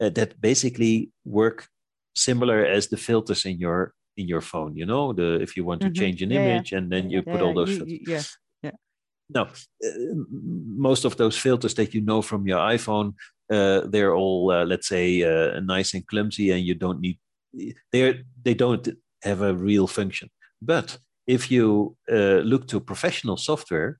[0.00, 1.68] uh, that basically work
[2.14, 5.80] similar as the filters in your in your phone you know the if you want
[5.80, 6.00] to mm-hmm.
[6.00, 6.78] change an yeah, image yeah.
[6.78, 8.22] and then you yeah, put all those you, yeah
[8.62, 8.76] yeah
[9.32, 9.88] now uh,
[10.76, 13.14] most of those filters that you know from your iphone
[13.50, 15.22] uh, they're all uh, let's say
[15.62, 17.18] nice and clumsy and you don't need
[17.92, 18.88] they're they don't
[19.22, 20.28] have a real function
[20.62, 23.98] but if you uh, look to professional software,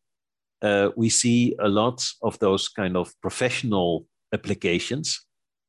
[0.63, 5.25] uh, we see a lot of those kind of professional applications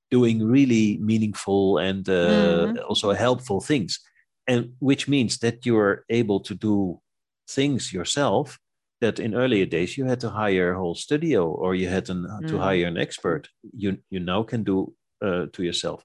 [0.09, 2.77] doing really meaningful and uh, mm-hmm.
[2.89, 3.99] also helpful things,
[4.47, 6.99] and which means that you're able to do
[7.47, 8.57] things yourself
[8.99, 12.23] that in earlier days you had to hire a whole studio or you had an,
[12.23, 12.47] mm.
[12.47, 13.47] to hire an expert.
[13.73, 16.03] You you now can do uh, to yourself.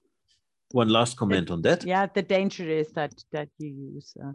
[0.71, 1.85] One last comment it, on that.
[1.85, 4.31] Yeah, the danger is that that you use uh,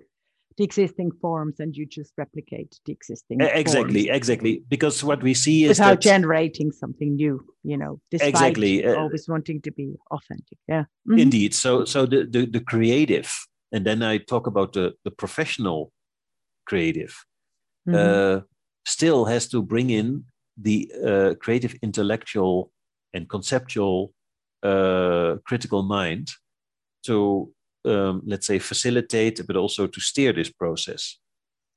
[0.57, 4.17] the existing forms and you just replicate the existing exactly forms.
[4.17, 8.95] exactly because what we see is without that, generating something new you know exactly uh,
[8.95, 11.19] always wanting to be authentic yeah mm-hmm.
[11.19, 13.33] indeed so so the, the, the creative
[13.73, 15.93] and then i talk about the the professional
[16.67, 17.25] creative
[17.89, 17.95] mm-hmm.
[17.97, 18.41] uh,
[18.85, 20.25] still has to bring in
[20.57, 22.71] the uh, creative intellectual
[23.15, 24.13] and conceptual
[24.63, 26.31] uh, critical mind
[27.05, 27.53] to
[27.85, 31.19] um, let's say facilitate but also to steer this process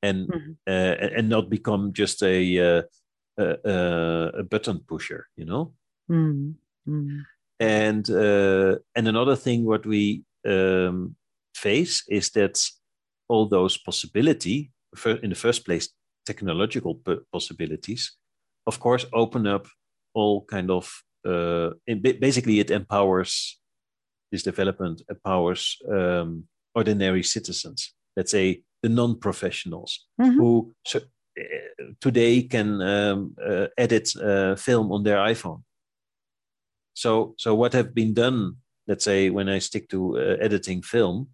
[0.03, 0.51] and mm-hmm.
[0.67, 2.81] uh, and not become just a uh,
[3.37, 5.73] a, a, button pusher you know
[6.87, 7.19] mm-hmm.
[7.59, 11.15] and uh, and another thing what we um,
[11.55, 12.61] face is that
[13.27, 14.71] all those possibility
[15.23, 15.89] in the first place
[16.25, 18.15] technological possibilities
[18.67, 19.67] of course open up
[20.13, 21.71] all kind of uh,
[22.19, 23.59] basically it empowers
[24.31, 30.37] this development empowers um, ordinary citizens, let's say the non-professionals mm-hmm.
[30.37, 35.63] who so, uh, today can um, uh, edit uh, film on their iPhone.
[36.93, 38.57] So, so what have been done?
[38.87, 41.29] Let's say when I stick to uh, editing film,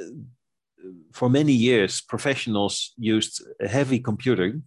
[0.00, 0.04] uh,
[1.12, 4.62] for many years, professionals used heavy computing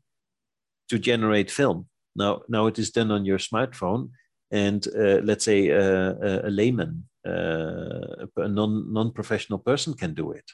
[0.89, 1.87] to generate film.
[2.15, 4.09] Now, now it is done on your smartphone,
[4.51, 10.51] and uh, let's say a layman uh, a non non-professional person can do it.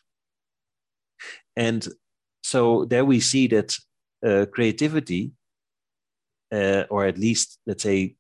[1.55, 1.87] And
[2.43, 3.77] so there we see that
[4.25, 5.31] uh, creativity
[6.51, 8.15] uh, or at least let's say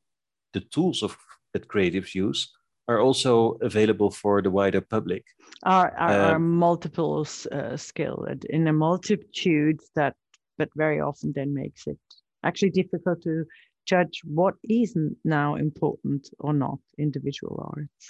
[0.53, 1.17] the tools of
[1.53, 2.51] that creatives use
[2.87, 5.25] are also available for the wider public.
[5.63, 10.15] Are are, are um, multiple uh, skill in a multitude that
[10.57, 11.97] but very often then makes it
[12.43, 13.45] actually difficult to
[13.85, 18.09] judge what is now important or not individual arts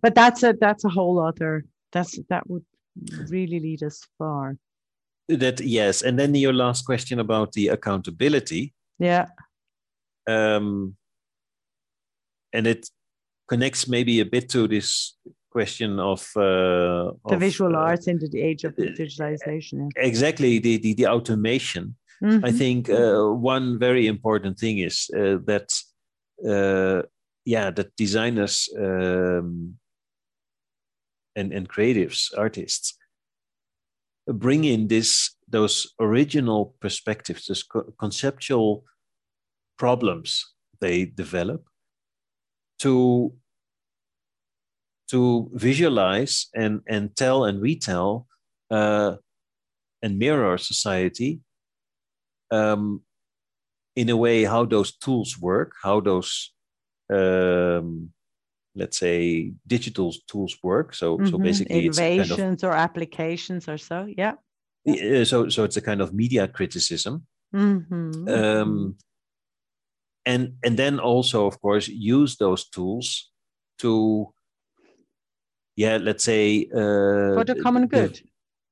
[0.00, 2.64] but that's a that's a whole other that's that would
[3.28, 4.56] really lead us far.
[5.28, 6.02] That yes.
[6.02, 8.74] And then your last question about the accountability.
[8.98, 9.26] Yeah.
[10.28, 10.96] Um
[12.52, 12.88] and it
[13.48, 15.16] connects maybe a bit to this
[15.50, 20.78] question of uh, the of, visual uh, arts into the age of digitalization exactly the
[20.78, 22.44] the, the automation mm-hmm.
[22.44, 25.68] i think uh, one very important thing is uh, that
[26.48, 27.02] uh,
[27.44, 29.74] yeah, that designers um,
[31.34, 32.96] and and creatives, artists,
[34.26, 38.84] bring in this those original perspectives, those co- conceptual
[39.78, 41.64] problems they develop
[42.78, 43.32] to
[45.10, 48.26] to visualize and and tell and retell
[48.70, 49.16] uh,
[50.02, 51.40] and mirror society
[52.52, 53.02] um,
[53.96, 56.52] in a way how those tools work, how those
[57.12, 58.12] um,
[58.74, 61.26] let's say digital tools work so mm-hmm.
[61.26, 64.34] so basically innovations kind of, or applications or so yeah
[65.24, 68.28] so so it's a kind of media criticism mm-hmm.
[68.28, 68.96] um,
[70.24, 73.30] and and then also of course use those tools
[73.78, 74.32] to
[75.76, 78.20] yeah let's say uh, for the common good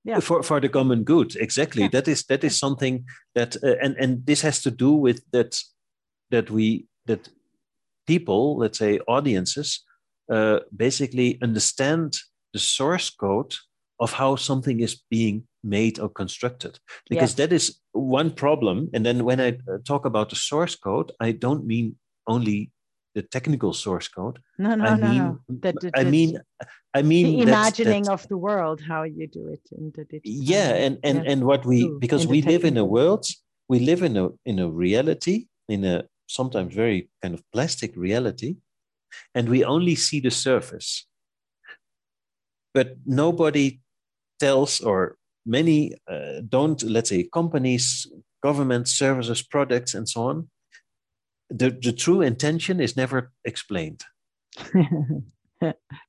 [0.04, 0.20] yeah.
[0.20, 1.82] For, for the common good exactly.
[1.82, 1.88] Yeah.
[1.92, 5.60] that is that is something that uh, and and this has to do with that
[6.30, 7.28] that we that
[8.06, 9.84] people let's say audiences
[10.32, 12.16] uh, basically understand
[12.52, 13.54] the source code
[13.98, 16.78] of how something is being made or constructed.
[17.08, 18.88] Because that is one problem.
[18.94, 21.96] And then when i uh, talk about the source code i don't mean
[22.26, 22.70] only
[23.14, 25.40] the technical source code no no I no, mean, no.
[25.48, 26.38] The, the, I mean
[26.94, 30.70] i mean the imagining of the world how you do it in the digital yeah
[30.84, 31.30] and and yeah.
[31.32, 33.24] and what we because we live in a world
[33.68, 38.56] we live in a in a reality in a sometimes very kind of plastic reality
[39.34, 41.06] and we only see the surface
[42.72, 43.80] but nobody
[44.38, 48.06] tells or many uh, don't let's say companies
[48.42, 50.48] government services products and so on
[51.50, 54.02] the, the true intention is never explained.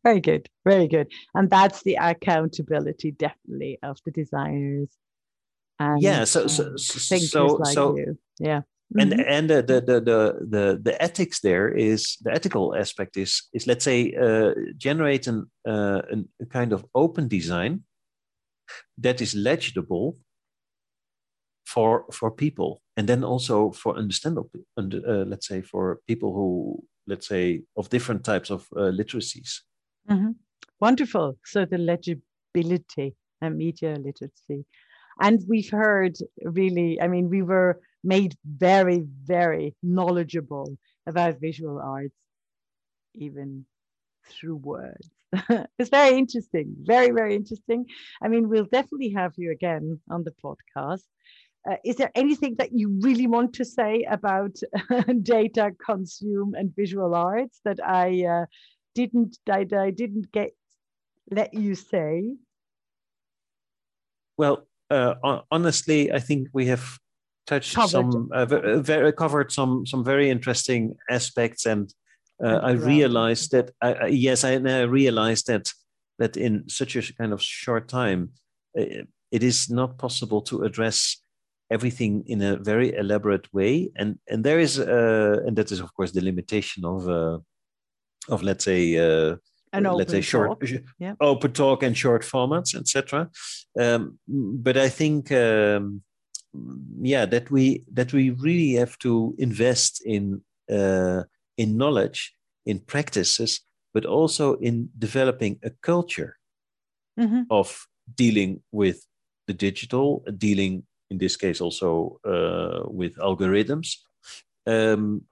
[0.04, 1.12] Very good very good.
[1.34, 4.90] And that's the accountability definitely of the designers
[5.80, 7.98] and yeah so so so, so, like so
[8.40, 8.62] yeah.
[9.00, 9.22] and mm-hmm.
[9.28, 10.00] and the, the the
[10.50, 15.50] the the ethics there is the ethical aspect is is let's say uh, generate an,
[15.68, 17.82] uh, an, a kind of open design
[18.98, 20.18] that is legible
[21.66, 27.28] for for people and then also for understandable uh, let's say for people who let's
[27.28, 29.62] say of different types of uh, literacies
[30.10, 30.32] mm-hmm.
[30.80, 34.66] wonderful so the legibility and media literacy
[35.22, 42.16] and we've heard really i mean we were made very very knowledgeable about visual arts
[43.14, 43.66] even
[44.28, 45.10] through words
[45.80, 47.86] it's very interesting, very, very interesting.
[48.22, 51.04] I mean, we'll definitely have you again on the podcast.
[51.70, 54.56] Uh, is there anything that you really want to say about
[55.22, 58.46] data consume and visual arts that I uh,
[58.96, 60.52] didn't that I didn't get
[61.30, 62.36] let you say?
[64.38, 66.98] Well, uh, honestly, I think we have
[67.46, 68.12] touched covered.
[68.12, 71.94] some uh, very, covered some some very interesting aspects and
[72.44, 75.72] uh, I realized that I, yes, I, I, realized that
[76.18, 78.32] that in such a kind of short time,
[78.78, 81.21] uh, it is not possible to address
[81.72, 85.94] everything in a very elaborate way, and and there is uh, and that is of
[85.94, 87.40] course the limitation of uh,
[88.30, 88.98] of let's say.
[88.98, 89.36] Uh,
[89.74, 90.84] An let's say short talk.
[91.00, 91.16] Yeah.
[91.22, 93.30] open talk and short formats etc
[93.80, 94.20] um,
[94.66, 96.02] but i think um,
[97.02, 100.42] yeah that we that we really have to invest in
[100.72, 101.24] uh,
[101.58, 102.34] in knowledge,
[102.66, 103.62] in practices,
[103.94, 106.38] but also in developing a culture
[107.20, 107.44] mm-hmm.
[107.50, 109.06] of dealing with
[109.48, 113.98] the digital, dealing in this case also uh, with algorithms.
[114.66, 115.24] Um,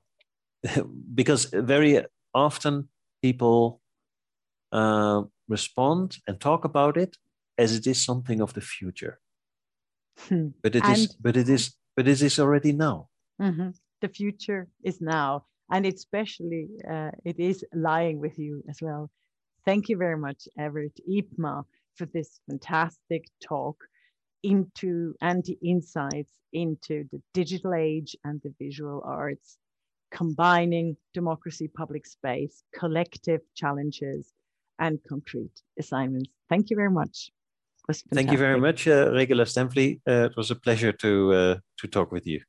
[1.16, 2.04] because very
[2.34, 2.90] often
[3.22, 3.82] people
[4.72, 7.18] uh, respond and talk about it
[7.58, 9.20] as it is something of the future.
[10.28, 10.50] Hmm.
[10.62, 13.08] But it and is, but it is, but it is already now.
[13.42, 13.70] Mm-hmm.
[14.02, 19.10] The future is now and especially uh, it is lying with you as well.
[19.66, 21.64] Thank you very much, Evert Ypma,
[21.96, 23.78] for this fantastic talk
[24.44, 29.58] into and the insights into the digital age and the visual arts,
[30.12, 34.34] combining democracy, public space, collective challenges,
[34.80, 36.30] and concrete assignments.
[36.50, 37.32] Thank you very much.
[38.14, 40.00] Thank you very much, uh, Regula Stämpfli.
[40.08, 42.40] Uh, it was a pleasure to uh, to talk with you.